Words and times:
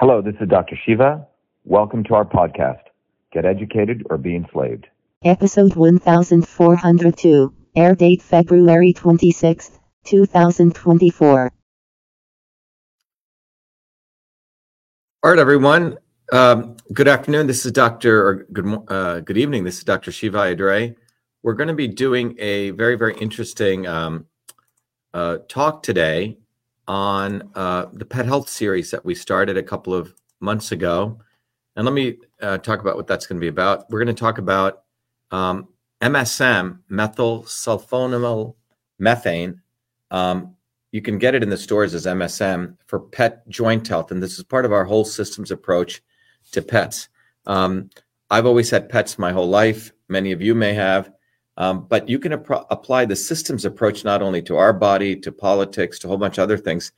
Hello, 0.00 0.22
this 0.22 0.36
is 0.40 0.48
Dr. 0.48 0.78
Shiva. 0.86 1.26
Welcome 1.64 2.04
to 2.04 2.14
our 2.14 2.24
podcast, 2.24 2.82
Get 3.32 3.44
Educated 3.44 4.06
or 4.08 4.16
Be 4.16 4.36
Enslaved. 4.36 4.86
Episode 5.24 5.74
1402, 5.74 7.52
air 7.74 7.96
date 7.96 8.22
February 8.22 8.92
26, 8.92 9.80
2024. 10.04 11.52
All 15.24 15.30
right, 15.30 15.38
everyone. 15.40 15.98
Um, 16.32 16.76
good 16.92 17.08
afternoon. 17.08 17.48
This 17.48 17.66
is 17.66 17.72
Dr. 17.72 18.24
or 18.24 18.34
good 18.52 18.78
uh, 18.86 19.18
good 19.18 19.36
evening. 19.36 19.64
This 19.64 19.78
is 19.78 19.84
Dr. 19.84 20.12
Shiva 20.12 20.38
Ayyadurai. 20.38 20.94
We're 21.42 21.54
going 21.54 21.66
to 21.66 21.74
be 21.74 21.88
doing 21.88 22.36
a 22.38 22.70
very 22.70 22.94
very 22.94 23.16
interesting 23.16 23.88
um, 23.88 24.26
uh, 25.12 25.38
talk 25.48 25.82
today 25.82 26.38
on 26.88 27.50
uh, 27.54 27.86
the 27.92 28.04
pet 28.04 28.26
health 28.26 28.48
series 28.48 28.90
that 28.90 29.04
we 29.04 29.14
started 29.14 29.56
a 29.56 29.62
couple 29.62 29.94
of 29.94 30.14
months 30.40 30.72
ago. 30.72 31.20
And 31.76 31.84
let 31.84 31.94
me 31.94 32.16
uh, 32.40 32.58
talk 32.58 32.80
about 32.80 32.96
what 32.96 33.06
that's 33.06 33.26
going 33.26 33.38
to 33.38 33.44
be 33.44 33.48
about. 33.48 33.88
We're 33.90 34.02
going 34.02 34.14
to 34.14 34.20
talk 34.20 34.38
about 34.38 34.82
um, 35.30 35.68
MSM, 36.02 36.80
methyl 36.88 37.44
sulfonyl 37.44 38.54
methane. 38.98 39.60
Um, 40.10 40.56
you 40.90 41.02
can 41.02 41.18
get 41.18 41.34
it 41.34 41.42
in 41.42 41.50
the 41.50 41.56
stores 41.58 41.94
as 41.94 42.06
MSM 42.06 42.76
for 42.86 42.98
pet 42.98 43.46
joint 43.48 43.86
health. 43.86 44.10
And 44.10 44.22
this 44.22 44.38
is 44.38 44.44
part 44.44 44.64
of 44.64 44.72
our 44.72 44.84
whole 44.84 45.04
systems 45.04 45.50
approach 45.50 46.02
to 46.52 46.62
pets. 46.62 47.10
Um, 47.46 47.90
I've 48.30 48.46
always 48.46 48.70
had 48.70 48.88
pets 48.88 49.18
my 49.18 49.32
whole 49.32 49.48
life. 49.48 49.92
Many 50.08 50.32
of 50.32 50.40
you 50.40 50.54
may 50.54 50.72
have. 50.72 51.12
Um, 51.58 51.86
but 51.88 52.08
you 52.08 52.20
can 52.20 52.32
ap- 52.32 52.66
apply 52.70 53.04
the 53.04 53.16
systems 53.16 53.64
approach 53.64 54.04
not 54.04 54.22
only 54.22 54.40
to 54.42 54.56
our 54.56 54.72
body, 54.72 55.16
to 55.16 55.32
politics, 55.32 55.98
to 55.98 56.06
a 56.06 56.08
whole 56.08 56.16
bunch 56.16 56.38
of 56.38 56.44
other 56.44 56.56
things, 56.56 56.92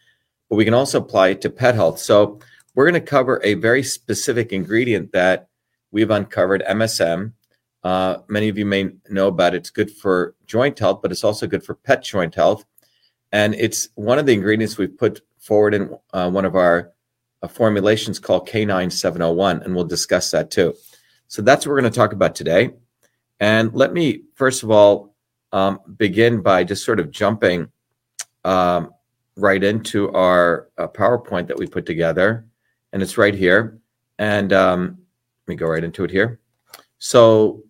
but 0.51 0.57
we 0.57 0.67
can 0.67 0.75
also 0.75 0.99
apply 0.99 1.29
it 1.29 1.41
to 1.41 1.51
pet 1.51 1.75
health. 1.75 1.99
So 1.99 2.39
we're 2.75 2.85
going 2.85 3.03
to 3.03 3.07
cover 3.07 3.41
a 3.43 3.55
very 3.55 3.83
specific 3.83 4.53
ingredient 4.53 5.13
that 5.13 5.49
we've 5.91 6.11
uncovered, 6.11 6.63
MSM. 6.69 7.33
Uh, 7.83 8.19
many 8.29 8.51
of 8.51 8.59
you 8.59 8.67
may 8.67 8.91
know 9.09 9.29
about 9.29 9.55
it. 9.55 9.59
It's 9.59 9.71
good 9.71 9.91
for 9.91 10.35
joint 10.47 10.79
health, 10.79 11.01
but 11.01 11.11
it's 11.11 11.25
also 11.25 11.47
good 11.47 11.65
for 11.65 11.75
pet 11.75 12.05
joint 12.05 12.35
health. 12.35 12.67
And 13.33 13.55
it's 13.55 13.89
one 13.95 14.19
of 14.19 14.27
the 14.27 14.35
ingredients 14.35 14.77
we've 14.77 14.97
put 14.97 15.23
forward 15.39 15.73
in 15.73 15.97
uh, 16.13 16.31
one 16.31 16.45
of 16.45 16.55
our 16.55 16.93
uh, 17.43 17.49
formulations 17.49 18.19
called 18.19 18.47
K9701, 18.47 19.65
and 19.65 19.75
we'll 19.75 19.85
discuss 19.85 20.31
that 20.33 20.51
too. 20.51 20.75
So 21.29 21.41
that's 21.41 21.65
what 21.65 21.73
we're 21.73 21.81
going 21.81 21.93
to 21.93 21.97
talk 21.99 22.13
about 22.13 22.35
today. 22.35 22.73
And 23.41 23.73
let 23.75 23.93
me, 23.93 24.23
first 24.35 24.63
of 24.63 24.71
all, 24.71 25.15
um, 25.53 25.81
begin 25.97 26.43
by 26.43 26.63
just 26.63 26.85
sort 26.85 27.01
of 27.01 27.11
jumping 27.11 27.71
um, 28.45 28.93
right 29.37 29.63
into 29.65 30.13
our 30.13 30.69
uh, 30.79 30.87
PowerPoint 30.89 31.49
that 31.49 31.59
we 31.59 31.67
put 31.67 31.87
together. 31.87 32.47
And 32.93 33.03
it's 33.03 33.19
right 33.19 33.35
here. 33.35 33.79
And 34.19 34.53
um, 34.53 34.99
let 35.47 35.53
me 35.53 35.57
go 35.57 35.67
right 35.67 35.83
into 35.83 36.05
it 36.05 36.11
here. 36.11 36.39
So 36.99 37.65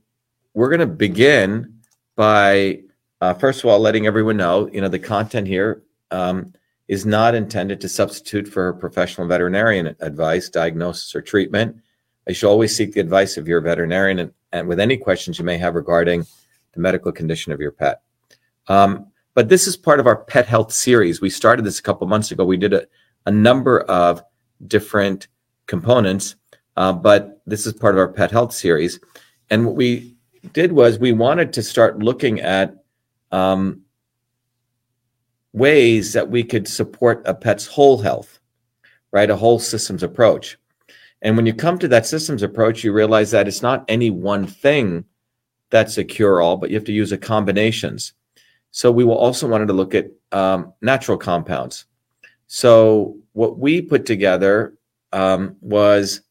we're 0.55 0.69
going 0.69 0.81
to 0.81 0.87
begin 0.87 1.81
by, 2.17 2.81
uh, 3.21 3.35
first 3.35 3.61
of 3.61 3.71
all, 3.71 3.79
letting 3.79 4.07
everyone 4.07 4.37
know, 4.37 4.69
you 4.73 4.81
know, 4.81 4.89
the 4.89 4.99
content 4.99 5.47
here 5.47 5.83
um, 6.11 6.53
is 6.89 7.07
not 7.07 7.37
intended 7.37 7.81
to 7.81 7.89
substitute 7.89 8.49
for 8.49 8.73
professional 8.73 9.29
veterinarian 9.29 9.95
advice, 10.01 10.49
diagnosis, 10.49 11.15
or 11.15 11.23
treatment. 11.23 11.77
You 12.27 12.35
should 12.35 12.51
always 12.51 12.75
seek 12.75 12.93
the 12.93 13.01
advice 13.01 13.37
of 13.37 13.47
your 13.47 13.61
veterinarian 13.61 14.33
and, 14.53 14.69
with 14.69 14.81
any 14.81 14.97
questions 14.97 15.39
you 15.39 15.45
may 15.45 15.59
have 15.59 15.75
regarding 15.75 16.27
the 16.73 16.81
medical 16.81 17.13
condition 17.13 17.53
of 17.53 17.61
your 17.61 17.73
pet. 17.73 18.03
Um, 18.69 19.07
but 19.35 19.49
this 19.49 19.67
is 19.67 19.77
part 19.77 20.01
of 20.01 20.07
our 20.07 20.17
pet 20.17 20.47
health 20.47 20.73
series. 20.73 21.21
We 21.21 21.31
started 21.31 21.65
this 21.65 21.79
a 21.79 21.83
couple 21.83 22.07
months 22.07 22.31
ago. 22.31 22.45
We 22.45 22.57
did 22.57 22.75
a, 22.75 22.87
a 23.27 23.31
number 23.31 23.81
of 23.83 24.23
different 24.67 25.29
components, 25.67 26.37
uh, 26.77 26.93
but 26.93 27.41
this 27.47 27.67
is 27.67 27.73
part 27.73 27.95
of 27.95 27.99
our 27.99 28.09
pet 28.09 28.31
health 28.31 28.53
series. 28.53 29.01
And 29.51 29.67
what 29.67 29.77
we 29.77 30.17
did 30.53 30.73
was 30.73 30.99
we 30.99 31.13
wanted 31.13 31.53
to 31.55 31.63
start 31.63 31.99
looking 31.99 32.41
at 32.41 32.77
um, 33.31 33.83
ways 35.53 36.13
that 36.13 36.29
we 36.29 36.43
could 36.45 36.67
support 36.67 37.23
a 37.25 37.35
pet's 37.35 37.67
whole 37.67 37.99
health, 37.99 38.41
right? 39.13 39.31
A 39.31 39.37
whole 39.37 39.59
systems 39.59 40.03
approach. 40.03 40.59
And 41.23 41.37
when 41.37 41.47
you 41.47 41.55
come 41.55 41.79
to 41.79 41.89
that 41.89 42.07
systems 42.07 42.43
approach, 42.43 42.83
you 42.83 42.93
realize 42.93 43.31
that 43.33 43.47
it's 43.47 43.63
not 43.63 43.85
any 43.89 44.11
one 44.11 44.47
thing 44.47 45.05
that's 45.71 45.99
a 45.99 46.05
cure 46.05 46.41
all, 46.41 46.57
but 46.57 46.71
you 46.71 46.77
have 46.77 46.85
to 46.85 46.93
use 46.93 47.13
a 47.13 47.19
combinations. 47.19 48.13
So 48.71 48.91
we 48.91 49.05
will 49.05 49.19
also 49.19 49.49
wanted 49.49 49.67
to 49.67 49.73
look 49.73 49.95
at 49.95 50.11
um, 50.33 50.73
natural 50.81 51.19
compounds. 51.19 51.87
So 52.47 53.17
what 53.33 53.59
we 53.59 53.83
put 53.83 54.07
together 54.07 54.75
um, 55.13 55.57
was 55.61 56.23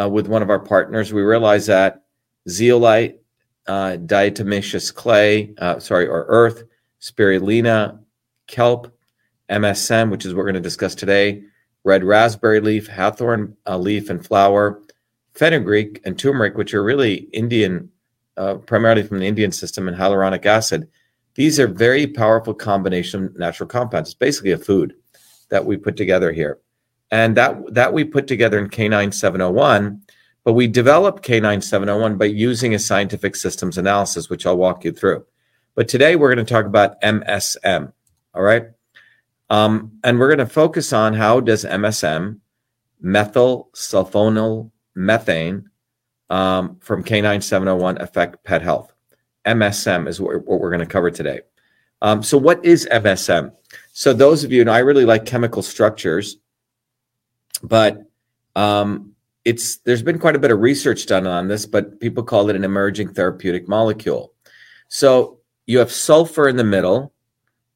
uh, 0.00 0.08
with 0.08 0.28
one 0.28 0.42
of 0.42 0.50
our 0.50 0.60
partners, 0.60 1.12
we 1.12 1.22
realized 1.22 1.68
that 1.68 2.04
zeolite, 2.48 3.20
uh, 3.66 3.96
diatomaceous 3.98 4.94
clay, 4.94 5.54
uh, 5.58 5.78
sorry, 5.78 6.06
or 6.06 6.24
earth, 6.28 6.62
spirulina, 7.00 7.98
kelp, 8.46 8.94
MSM, 9.50 10.10
which 10.10 10.24
is 10.24 10.32
what 10.32 10.38
we're 10.38 10.44
going 10.44 10.54
to 10.54 10.60
discuss 10.60 10.94
today, 10.94 11.42
red 11.88 12.04
raspberry 12.04 12.60
leaf, 12.60 12.86
hawthorn 12.86 13.56
uh, 13.66 13.78
leaf 13.78 14.10
and 14.10 14.24
flower, 14.24 14.80
fenugreek, 15.32 16.02
and 16.04 16.18
turmeric, 16.18 16.54
which 16.54 16.74
are 16.74 16.84
really 16.84 17.14
Indian, 17.32 17.90
uh, 18.36 18.56
primarily 18.56 19.02
from 19.02 19.18
the 19.18 19.26
Indian 19.26 19.50
system, 19.50 19.88
and 19.88 19.96
hyaluronic 19.96 20.44
acid. 20.44 20.86
These 21.34 21.58
are 21.58 21.66
very 21.66 22.06
powerful 22.06 22.52
combination 22.52 23.24
of 23.24 23.38
natural 23.38 23.68
compounds. 23.68 24.10
It's 24.10 24.14
basically 24.14 24.52
a 24.52 24.58
food 24.58 24.94
that 25.48 25.64
we 25.64 25.78
put 25.78 25.96
together 25.96 26.30
here. 26.30 26.58
And 27.10 27.34
that 27.38 27.56
that 27.72 27.94
we 27.94 28.04
put 28.04 28.26
together 28.26 28.58
in 28.58 28.68
K9701, 28.68 29.98
but 30.44 30.52
we 30.52 30.66
developed 30.66 31.24
K9701 31.24 32.18
by 32.18 32.26
using 32.26 32.74
a 32.74 32.78
scientific 32.78 33.34
systems 33.34 33.78
analysis, 33.78 34.28
which 34.28 34.44
I'll 34.44 34.58
walk 34.58 34.84
you 34.84 34.92
through. 34.92 35.24
But 35.74 35.88
today 35.88 36.16
we're 36.16 36.34
going 36.34 36.44
to 36.44 36.52
talk 36.52 36.66
about 36.66 37.00
MSM. 37.00 37.92
All 38.34 38.42
right. 38.42 38.64
Um, 39.50 39.98
and 40.04 40.18
we're 40.18 40.34
going 40.34 40.46
to 40.46 40.52
focus 40.52 40.92
on 40.92 41.14
how 41.14 41.40
does 41.40 41.64
MSM, 41.64 42.38
methyl 43.00 43.70
sulfonyl 43.74 44.70
methane, 44.94 45.70
um, 46.30 46.76
from 46.80 47.02
K9701 47.02 48.00
affect 48.00 48.44
pet 48.44 48.62
health. 48.62 48.92
MSM 49.46 50.08
is 50.08 50.20
what, 50.20 50.44
what 50.46 50.60
we're 50.60 50.70
going 50.70 50.80
to 50.80 50.86
cover 50.86 51.10
today. 51.10 51.40
Um, 52.02 52.22
so, 52.22 52.38
what 52.38 52.64
is 52.64 52.86
MSM? 52.92 53.52
So, 53.92 54.12
those 54.12 54.44
of 54.44 54.52
you, 54.52 54.60
and 54.60 54.70
I 54.70 54.78
really 54.78 55.04
like 55.04 55.24
chemical 55.24 55.62
structures, 55.62 56.36
but 57.62 58.04
um, 58.54 59.14
it's 59.44 59.78
there's 59.78 60.02
been 60.02 60.18
quite 60.18 60.36
a 60.36 60.38
bit 60.38 60.50
of 60.50 60.60
research 60.60 61.06
done 61.06 61.26
on 61.26 61.48
this, 61.48 61.66
but 61.66 61.98
people 61.98 62.22
call 62.22 62.50
it 62.50 62.56
an 62.56 62.64
emerging 62.64 63.14
therapeutic 63.14 63.68
molecule. 63.68 64.32
So, 64.88 65.38
you 65.66 65.78
have 65.78 65.90
sulfur 65.90 66.48
in 66.48 66.56
the 66.56 66.64
middle, 66.64 67.12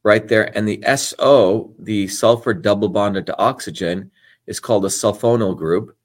right 0.03 0.27
there, 0.27 0.57
and 0.57 0.67
the 0.67 0.83
SO, 0.97 1.75
the 1.79 2.09
sulfur 2.09 2.55
double 2.55 2.89
bonded 2.89 3.27
to 3.27 3.39
oxygen, 3.39 4.11
is 4.47 4.61
called 4.61 4.85
a 4.85 4.89
sulfonyl 4.89 5.57
group. 5.57 5.97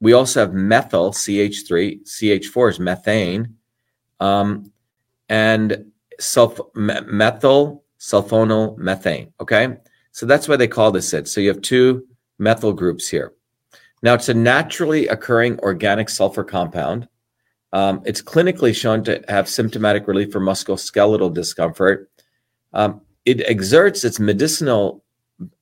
We 0.00 0.14
also 0.14 0.40
have 0.40 0.54
methyl, 0.54 1.12
CH3, 1.12 2.04
CH4 2.04 2.70
is 2.70 2.80
methane. 2.80 3.56
Um, 4.20 4.72
and 5.28 5.92
sulf- 6.20 6.74
methyl 6.74 7.84
sulfonyl 7.98 8.76
methane. 8.78 9.32
Okay. 9.40 9.76
So 10.12 10.26
that's 10.26 10.48
why 10.48 10.56
they 10.56 10.68
call 10.68 10.90
this 10.90 11.14
it. 11.14 11.28
So 11.28 11.40
you 11.40 11.48
have 11.48 11.62
two 11.62 12.06
methyl 12.38 12.72
groups 12.72 13.08
here. 13.08 13.32
Now 14.02 14.14
it's 14.14 14.28
a 14.28 14.34
naturally 14.34 15.08
occurring 15.08 15.58
organic 15.60 16.08
sulfur 16.08 16.44
compound. 16.44 17.08
Um, 17.72 18.02
it's 18.04 18.20
clinically 18.20 18.74
shown 18.74 19.02
to 19.04 19.24
have 19.28 19.48
symptomatic 19.48 20.06
relief 20.06 20.32
for 20.32 20.40
musculoskeletal 20.40 21.32
discomfort. 21.32 22.10
Um, 22.74 23.00
it 23.24 23.40
exerts 23.48 24.04
its 24.04 24.18
medicinal 24.18 25.04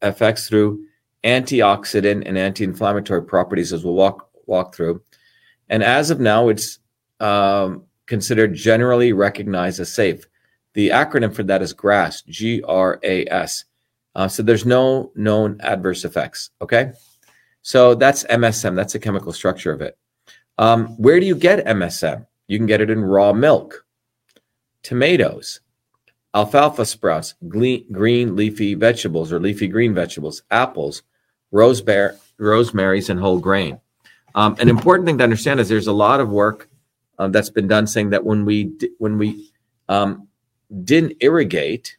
effects 0.02 0.48
through 0.48 0.84
antioxidant 1.24 2.22
and 2.26 2.38
anti-inflammatory 2.38 3.24
properties, 3.24 3.72
as 3.72 3.84
we'll 3.84 3.94
walk 3.94 4.30
walk 4.46 4.74
through. 4.74 5.02
And 5.68 5.82
as 5.82 6.10
of 6.10 6.20
now, 6.20 6.48
it's 6.48 6.78
um, 7.20 7.84
considered 8.06 8.54
generally 8.54 9.12
recognized 9.12 9.80
as 9.80 9.92
safe. 9.92 10.24
The 10.74 10.88
acronym 10.88 11.34
for 11.34 11.42
that 11.44 11.62
is 11.62 11.72
GRAS, 11.72 12.22
G 12.22 12.62
R 12.62 12.98
A 13.02 13.26
S. 13.26 13.64
Uh, 14.14 14.28
so 14.28 14.42
there's 14.42 14.66
no 14.66 15.12
known 15.14 15.58
adverse 15.60 16.04
effects. 16.04 16.50
Okay. 16.60 16.92
So 17.62 17.94
that's 17.94 18.24
MSM. 18.24 18.74
That's 18.74 18.92
the 18.92 18.98
chemical 18.98 19.32
structure 19.32 19.72
of 19.72 19.80
it. 19.80 19.96
Um, 20.58 20.88
where 20.96 21.20
do 21.20 21.26
you 21.26 21.36
get 21.36 21.64
MSM? 21.66 22.26
You 22.48 22.58
can 22.58 22.66
get 22.66 22.80
it 22.80 22.90
in 22.90 23.02
raw 23.02 23.32
milk, 23.32 23.84
tomatoes, 24.82 25.60
alfalfa 26.34 26.84
sprouts, 26.84 27.34
green 27.48 28.36
leafy 28.36 28.74
vegetables 28.74 29.32
or 29.32 29.40
leafy 29.40 29.66
green 29.66 29.94
vegetables, 29.94 30.42
apples, 30.50 31.02
rosemaries, 31.52 33.10
and 33.10 33.20
whole 33.20 33.38
grain. 33.38 33.80
Um, 34.34 34.56
an 34.60 34.68
important 34.68 35.06
thing 35.06 35.18
to 35.18 35.24
understand 35.24 35.60
is 35.60 35.68
there's 35.68 35.88
a 35.88 35.92
lot 35.92 36.20
of 36.20 36.30
work 36.30 36.68
uh, 37.18 37.28
that's 37.28 37.50
been 37.50 37.68
done 37.68 37.86
saying 37.86 38.10
that 38.10 38.24
when 38.24 38.44
we 38.44 38.72
when 38.98 39.18
we 39.18 39.50
um, 39.88 40.28
didn't 40.84 41.16
irrigate, 41.20 41.96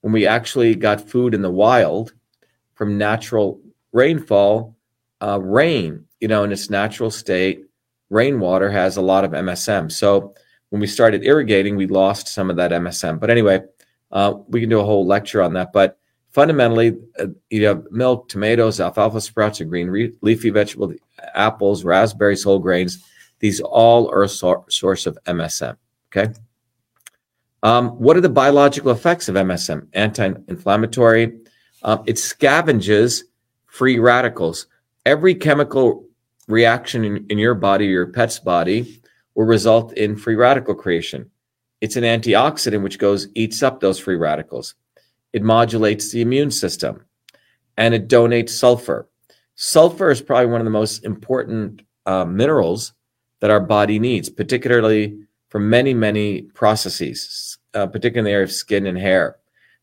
when 0.00 0.12
we 0.12 0.26
actually 0.26 0.74
got 0.74 1.00
food 1.00 1.34
in 1.34 1.42
the 1.42 1.50
wild 1.50 2.12
from 2.74 2.96
natural 2.96 3.60
rainfall, 3.92 4.76
uh, 5.20 5.40
rain, 5.40 6.04
you 6.20 6.28
know, 6.28 6.44
in 6.44 6.52
its 6.52 6.70
natural 6.70 7.10
state, 7.10 7.64
rainwater 8.10 8.70
has 8.70 8.96
a 8.96 9.02
lot 9.02 9.24
of 9.24 9.32
MSM. 9.32 9.90
So 9.90 10.34
when 10.70 10.80
we 10.80 10.86
started 10.86 11.24
irrigating, 11.24 11.76
we 11.76 11.86
lost 11.86 12.28
some 12.28 12.48
of 12.48 12.56
that 12.56 12.70
MSM. 12.70 13.20
But 13.20 13.28
anyway, 13.28 13.62
uh, 14.12 14.34
we 14.48 14.60
can 14.60 14.68
do 14.68 14.80
a 14.80 14.84
whole 14.84 15.06
lecture 15.06 15.42
on 15.42 15.54
that. 15.54 15.72
But 15.72 15.98
fundamentally, 16.30 16.98
uh, 17.18 17.26
you 17.50 17.66
have 17.66 17.90
milk, 17.90 18.28
tomatoes, 18.28 18.80
alfalfa 18.80 19.20
sprouts, 19.20 19.60
and 19.60 19.70
green 19.70 19.88
re- 19.88 20.12
leafy 20.20 20.50
vegetables, 20.50 20.94
apples, 21.34 21.84
raspberries, 21.84 22.44
whole 22.44 22.58
grains. 22.58 23.04
These 23.38 23.60
all 23.60 24.10
are 24.10 24.22
a 24.22 24.28
so- 24.28 24.64
source 24.68 25.06
of 25.06 25.18
MSM. 25.26 25.76
Okay. 26.10 26.32
Um, 27.62 27.90
what 27.90 28.16
are 28.16 28.20
the 28.20 28.28
biological 28.28 28.90
effects 28.90 29.28
of 29.28 29.36
MSM? 29.36 29.86
Anti-inflammatory. 29.92 31.38
Um, 31.84 32.02
it 32.06 32.16
scavenges 32.16 33.22
free 33.66 33.98
radicals. 33.98 34.66
Every 35.06 35.34
chemical 35.34 36.06
reaction 36.48 37.04
in, 37.04 37.26
in 37.28 37.38
your 37.38 37.54
body, 37.54 37.86
your 37.86 38.06
pet's 38.06 38.38
body, 38.38 39.00
will 39.34 39.46
result 39.46 39.92
in 39.94 40.16
free 40.16 40.34
radical 40.34 40.74
creation. 40.74 41.30
It's 41.82 41.96
an 41.96 42.04
antioxidant 42.04 42.80
which 42.84 43.00
goes 43.00 43.26
eats 43.34 43.60
up 43.60 43.80
those 43.80 43.98
free 43.98 44.14
radicals. 44.14 44.76
It 45.32 45.42
modulates 45.42 46.12
the 46.12 46.22
immune 46.22 46.52
system, 46.52 47.04
and 47.76 47.92
it 47.92 48.08
donates 48.08 48.50
sulfur. 48.50 49.08
Sulfur 49.56 50.12
is 50.12 50.22
probably 50.22 50.46
one 50.46 50.60
of 50.60 50.64
the 50.64 50.70
most 50.70 51.04
important 51.04 51.82
uh, 52.06 52.24
minerals 52.24 52.92
that 53.40 53.50
our 53.50 53.58
body 53.58 53.98
needs, 53.98 54.30
particularly 54.30 55.18
for 55.48 55.58
many, 55.58 55.92
many 55.92 56.42
processes, 56.42 57.58
uh, 57.74 57.88
particularly 57.88 58.20
in 58.20 58.24
the 58.26 58.30
area 58.30 58.44
of 58.44 58.52
skin 58.52 58.86
and 58.86 58.96
hair. 58.96 59.38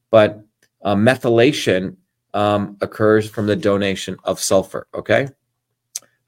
But 0.10 0.42
uh, 0.82 0.96
methylation 0.96 1.98
um, 2.34 2.78
occurs 2.80 3.30
from 3.30 3.46
the 3.46 3.58
donation 3.58 4.16
of 4.24 4.40
sulfur. 4.40 4.88
Okay. 4.94 5.28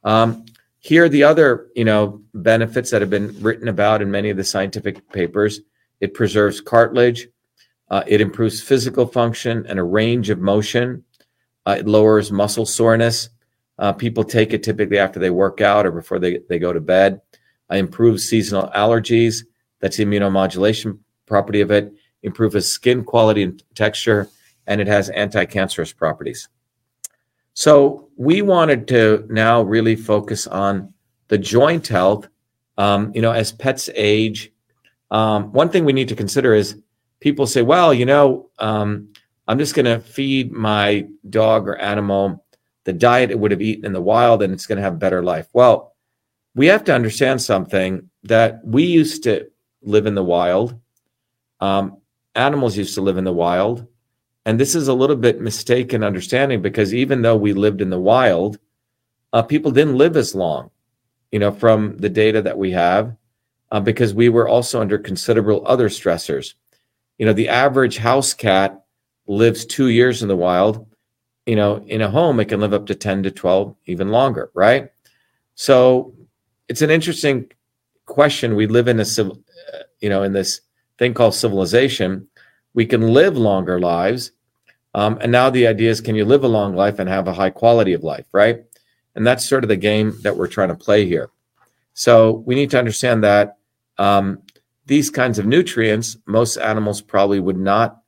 Um, 0.04 0.44
here 0.82 1.06
are 1.06 1.10
the 1.10 1.24
other, 1.24 1.70
you 1.76 1.86
know, 1.86 2.22
benefits 2.34 2.90
that 2.90 3.02
have 3.02 3.10
been 3.12 3.40
written 3.40 3.68
about 3.68 4.02
in 4.02 4.10
many 4.10 4.32
of 4.32 4.38
the 4.38 4.44
scientific 4.44 5.08
papers. 5.12 5.62
It 6.00 6.16
preserves 6.16 6.60
cartilage. 6.60 7.28
Uh, 7.92 8.04
it 8.08 8.20
improves 8.20 8.64
physical 8.64 9.06
function 9.06 9.64
and 9.68 9.78
a 9.78 9.84
range 9.84 10.32
of 10.32 10.40
motion. 10.40 11.04
Uh, 11.68 11.76
it 11.80 11.88
lowers 11.88 12.32
muscle 12.32 12.66
soreness. 12.66 13.30
Uh, 13.78 13.94
people 13.94 14.24
take 14.24 14.54
it 14.54 14.64
typically 14.64 14.98
after 14.98 15.20
they 15.20 15.30
work 15.30 15.62
out 15.62 15.86
or 15.86 15.92
before 15.92 16.18
they, 16.18 16.40
they 16.50 16.58
go 16.58 16.74
to 16.74 16.82
bed. 16.82 17.22
It 17.70 17.78
improves 17.78 18.28
seasonal 18.28 18.72
allergies. 18.76 19.46
That's 19.82 19.98
the 19.98 20.06
immunomodulation 20.06 20.98
property 21.28 21.62
of 21.62 21.70
it. 21.70 21.94
Improves 22.24 22.66
skin 22.66 23.04
quality 23.04 23.44
and 23.44 23.64
texture 23.76 24.30
and 24.66 24.82
it 24.82 24.88
has 24.88 25.10
anti-cancerous 25.10 25.94
properties. 25.94 26.50
So 27.54 28.10
we 28.16 28.42
wanted 28.42 28.88
to 28.90 29.26
now 29.30 29.62
really 29.62 29.96
focus 29.96 30.48
on 30.48 30.94
the 31.28 31.38
joint 31.38 31.88
health. 31.88 32.28
Um, 32.78 33.12
you 33.14 33.22
know, 33.22 33.32
as 33.32 33.52
pets 33.52 33.90
age, 33.96 34.52
um, 35.12 35.52
one 35.52 35.70
thing 35.70 35.86
we 35.86 35.94
need 35.94 36.08
to 36.10 36.16
consider 36.16 36.54
is 36.54 36.78
people 37.20 37.46
say, 37.46 37.62
well, 37.62 37.94
you 37.94 38.06
know, 38.06 38.50
um, 38.60 39.10
I'm 39.48 39.60
just 39.60 39.76
going 39.76 39.86
to 39.86 40.00
feed 40.00 40.52
my 40.52 41.08
dog 41.30 41.68
or 41.68 41.76
animal 41.78 42.44
the 42.84 42.94
diet 42.94 43.32
it 43.32 43.40
would 43.40 43.52
have 43.52 43.62
eaten 43.62 43.86
in 43.86 43.94
the 43.94 44.02
wild 44.02 44.42
and 44.42 44.54
it's 44.54 44.66
going 44.66 44.78
to 44.78 44.82
have 44.82 44.94
a 44.94 44.98
better 44.98 45.24
life. 45.24 45.48
Well, 45.54 45.96
we 46.56 46.68
have 46.68 46.84
to 46.86 46.96
understand 46.96 47.42
something 47.42 48.10
that 48.24 48.60
we 48.64 48.84
used 48.84 49.24
to 49.24 49.50
live 49.82 50.06
in 50.06 50.16
the 50.16 50.24
wild. 50.24 50.80
Um, 51.60 51.98
animals 52.36 52.76
used 52.78 52.96
to 52.96 53.02
live 53.02 53.18
in 53.18 53.24
the 53.24 53.34
wild. 53.34 53.88
And 54.46 54.60
this 54.60 54.76
is 54.76 54.88
a 54.88 54.94
little 54.94 55.16
bit 55.16 55.42
mistaken 55.42 56.04
understanding 56.04 56.62
because 56.62 56.94
even 56.94 57.22
though 57.22 57.36
we 57.36 57.54
lived 57.54 57.82
in 57.82 57.90
the 57.90 58.00
wild, 58.00 58.58
uh, 59.34 59.44
people 59.44 59.72
didn't 59.72 59.98
live 59.98 60.18
as 60.18 60.34
long, 60.34 60.72
you 61.32 61.40
know, 61.40 61.52
from 61.52 61.98
the 61.98 62.10
data 62.10 62.42
that 62.42 62.58
we 62.58 62.72
have, 62.72 63.16
uh, 63.72 63.80
because 63.80 64.14
we 64.14 64.30
were 64.30 64.48
also 64.48 64.82
under 64.82 64.98
considerable 64.98 65.64
other 65.66 65.90
stressors. 65.90 66.56
You 67.18 67.26
know, 67.26 67.34
the 67.34 67.50
average 67.50 67.98
house 67.98 68.34
cat 68.34 68.84
lives 69.28 69.66
two 69.66 69.90
years 69.90 70.22
in 70.22 70.28
the 70.28 70.36
wild. 70.36 70.88
You 71.46 71.56
know, 71.56 71.84
in 71.88 72.02
a 72.02 72.10
home, 72.10 72.40
it 72.40 72.46
can 72.46 72.60
live 72.60 72.74
up 72.74 72.88
to 72.88 72.96
10 72.96 73.24
to 73.24 73.32
12, 73.32 73.76
even 73.86 74.10
longer, 74.10 74.52
right? 74.54 74.92
So 75.56 76.14
it's 76.68 76.82
an 76.82 76.90
interesting 76.90 77.52
question. 78.06 78.56
We 78.56 78.68
live 78.68 78.88
in 78.88 79.00
a, 79.00 79.06
civil, 79.06 79.40
you 80.00 80.10
know, 80.10 80.24
in 80.24 80.34
this 80.34 80.62
thing 80.98 81.14
called 81.14 81.36
civilization 81.36 82.28
we 82.74 82.86
can 82.86 83.14
live 83.14 83.38
longer 83.38 83.80
lives. 83.80 84.32
Um, 84.94 85.18
and 85.22 85.32
now 85.32 85.50
the 85.50 85.68
idea 85.68 85.90
is 85.90 86.02
can 86.02 86.16
you 86.16 86.26
live 86.26 86.44
a 86.44 86.48
long 86.48 86.76
life 86.76 87.00
and 87.00 87.08
have 87.10 87.28
a 87.28 87.34
high 87.34 87.50
quality 87.50 87.94
of 87.94 88.04
life, 88.04 88.26
right? 88.32 88.64
And 89.16 89.26
that's 89.26 89.46
sort 89.46 89.64
of 89.64 89.70
the 89.70 89.78
game 89.78 90.14
that 90.22 90.36
we're 90.36 90.48
trying 90.48 90.70
to 90.70 90.76
play 90.76 91.06
here. 91.06 91.30
So 91.94 92.44
we 92.46 92.56
need 92.56 92.70
to 92.72 92.80
understand 92.80 93.24
that 93.24 93.58
um, 93.98 94.42
these 94.86 95.10
kinds 95.10 95.40
of 95.40 95.46
nutrients, 95.46 96.18
most 96.26 96.58
animals 96.58 97.02
probably 97.02 97.40
would 97.40 97.58
not 97.58 98.02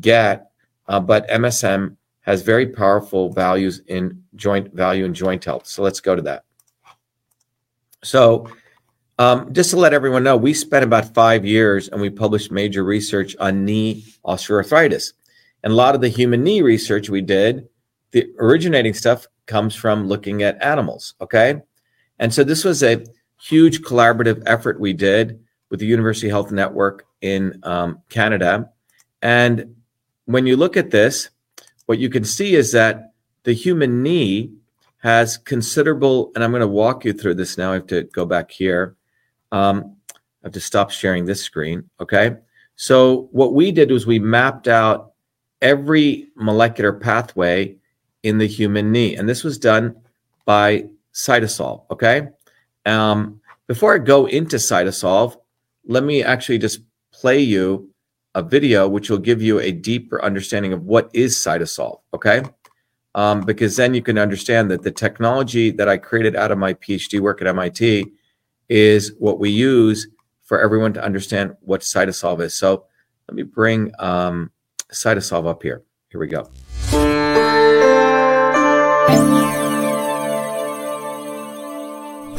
get, 0.00 0.50
uh, 0.88 1.00
but 1.00 1.28
MSM 1.28 1.96
has 2.22 2.42
very 2.42 2.66
powerful 2.66 3.32
values 3.32 3.82
in 3.86 4.22
joint 4.36 4.72
value 4.74 5.04
and 5.04 5.14
joint 5.14 5.44
health. 5.44 5.66
So 5.66 5.82
let's 5.82 6.00
go 6.00 6.14
to 6.14 6.22
that. 6.22 6.44
So 8.02 8.48
um, 9.20 9.52
just 9.52 9.68
to 9.68 9.76
let 9.76 9.92
everyone 9.92 10.24
know, 10.24 10.34
we 10.34 10.54
spent 10.54 10.82
about 10.82 11.12
five 11.12 11.44
years 11.44 11.88
and 11.88 12.00
we 12.00 12.08
published 12.08 12.50
major 12.50 12.82
research 12.82 13.36
on 13.38 13.66
knee 13.66 14.02
osteoarthritis. 14.24 15.12
And 15.62 15.74
a 15.74 15.76
lot 15.76 15.94
of 15.94 16.00
the 16.00 16.08
human 16.08 16.42
knee 16.42 16.62
research 16.62 17.10
we 17.10 17.20
did, 17.20 17.68
the 18.12 18.32
originating 18.38 18.94
stuff 18.94 19.26
comes 19.44 19.74
from 19.74 20.08
looking 20.08 20.42
at 20.42 20.62
animals. 20.62 21.16
Okay. 21.20 21.60
And 22.18 22.32
so 22.32 22.42
this 22.42 22.64
was 22.64 22.82
a 22.82 23.04
huge 23.38 23.82
collaborative 23.82 24.42
effort 24.46 24.80
we 24.80 24.94
did 24.94 25.38
with 25.68 25.80
the 25.80 25.86
University 25.86 26.30
Health 26.30 26.50
Network 26.50 27.04
in 27.20 27.60
um, 27.62 28.00
Canada. 28.08 28.70
And 29.20 29.76
when 30.24 30.46
you 30.46 30.56
look 30.56 30.78
at 30.78 30.92
this, 30.92 31.28
what 31.84 31.98
you 31.98 32.08
can 32.08 32.24
see 32.24 32.54
is 32.54 32.72
that 32.72 33.12
the 33.42 33.52
human 33.52 34.02
knee 34.02 34.54
has 35.02 35.36
considerable, 35.36 36.32
and 36.34 36.42
I'm 36.42 36.52
going 36.52 36.60
to 36.60 36.66
walk 36.66 37.04
you 37.04 37.12
through 37.12 37.34
this 37.34 37.58
now. 37.58 37.72
I 37.72 37.74
have 37.74 37.86
to 37.88 38.04
go 38.04 38.24
back 38.24 38.50
here. 38.50 38.96
Um, 39.52 39.96
I 40.10 40.46
have 40.46 40.52
to 40.52 40.60
stop 40.60 40.90
sharing 40.90 41.24
this 41.24 41.42
screen. 41.42 41.88
Okay. 42.00 42.36
So 42.76 43.28
what 43.32 43.54
we 43.54 43.72
did 43.72 43.90
was 43.90 44.06
we 44.06 44.18
mapped 44.18 44.68
out 44.68 45.12
every 45.60 46.28
molecular 46.34 46.92
pathway 46.92 47.76
in 48.22 48.38
the 48.38 48.46
human 48.46 48.90
knee, 48.90 49.16
and 49.16 49.28
this 49.28 49.44
was 49.44 49.58
done 49.58 49.96
by 50.44 50.86
Cytosolve. 51.12 51.84
Okay. 51.90 52.28
Um, 52.86 53.40
before 53.66 53.94
I 53.94 53.98
go 53.98 54.26
into 54.26 54.56
Cytosolve, 54.56 55.36
let 55.86 56.04
me 56.04 56.22
actually 56.22 56.58
just 56.58 56.80
play 57.12 57.40
you 57.40 57.90
a 58.34 58.42
video 58.42 58.88
which 58.88 59.10
will 59.10 59.18
give 59.18 59.42
you 59.42 59.58
a 59.60 59.72
deeper 59.72 60.22
understanding 60.24 60.72
of 60.72 60.84
what 60.84 61.10
is 61.12 61.36
Cytosolve. 61.36 62.00
Okay. 62.14 62.42
Um, 63.14 63.40
because 63.40 63.76
then 63.76 63.92
you 63.92 64.02
can 64.02 64.18
understand 64.18 64.70
that 64.70 64.82
the 64.82 64.90
technology 64.90 65.70
that 65.72 65.88
I 65.88 65.96
created 65.96 66.36
out 66.36 66.52
of 66.52 66.58
my 66.58 66.74
PhD 66.74 67.18
work 67.20 67.40
at 67.40 67.48
MIT 67.48 68.12
is 68.70 69.12
what 69.18 69.38
we 69.38 69.50
use 69.50 70.08
for 70.42 70.60
everyone 70.60 70.94
to 70.94 71.04
understand 71.04 71.56
what 71.60 71.82
Cytosolve 71.82 72.40
is. 72.40 72.54
So 72.54 72.86
let 73.28 73.34
me 73.34 73.42
bring 73.42 73.92
um, 73.98 74.50
Cytosolve 74.92 75.46
up 75.46 75.62
here. 75.62 75.82
Here 76.08 76.20
we 76.20 76.28
go. 76.28 76.48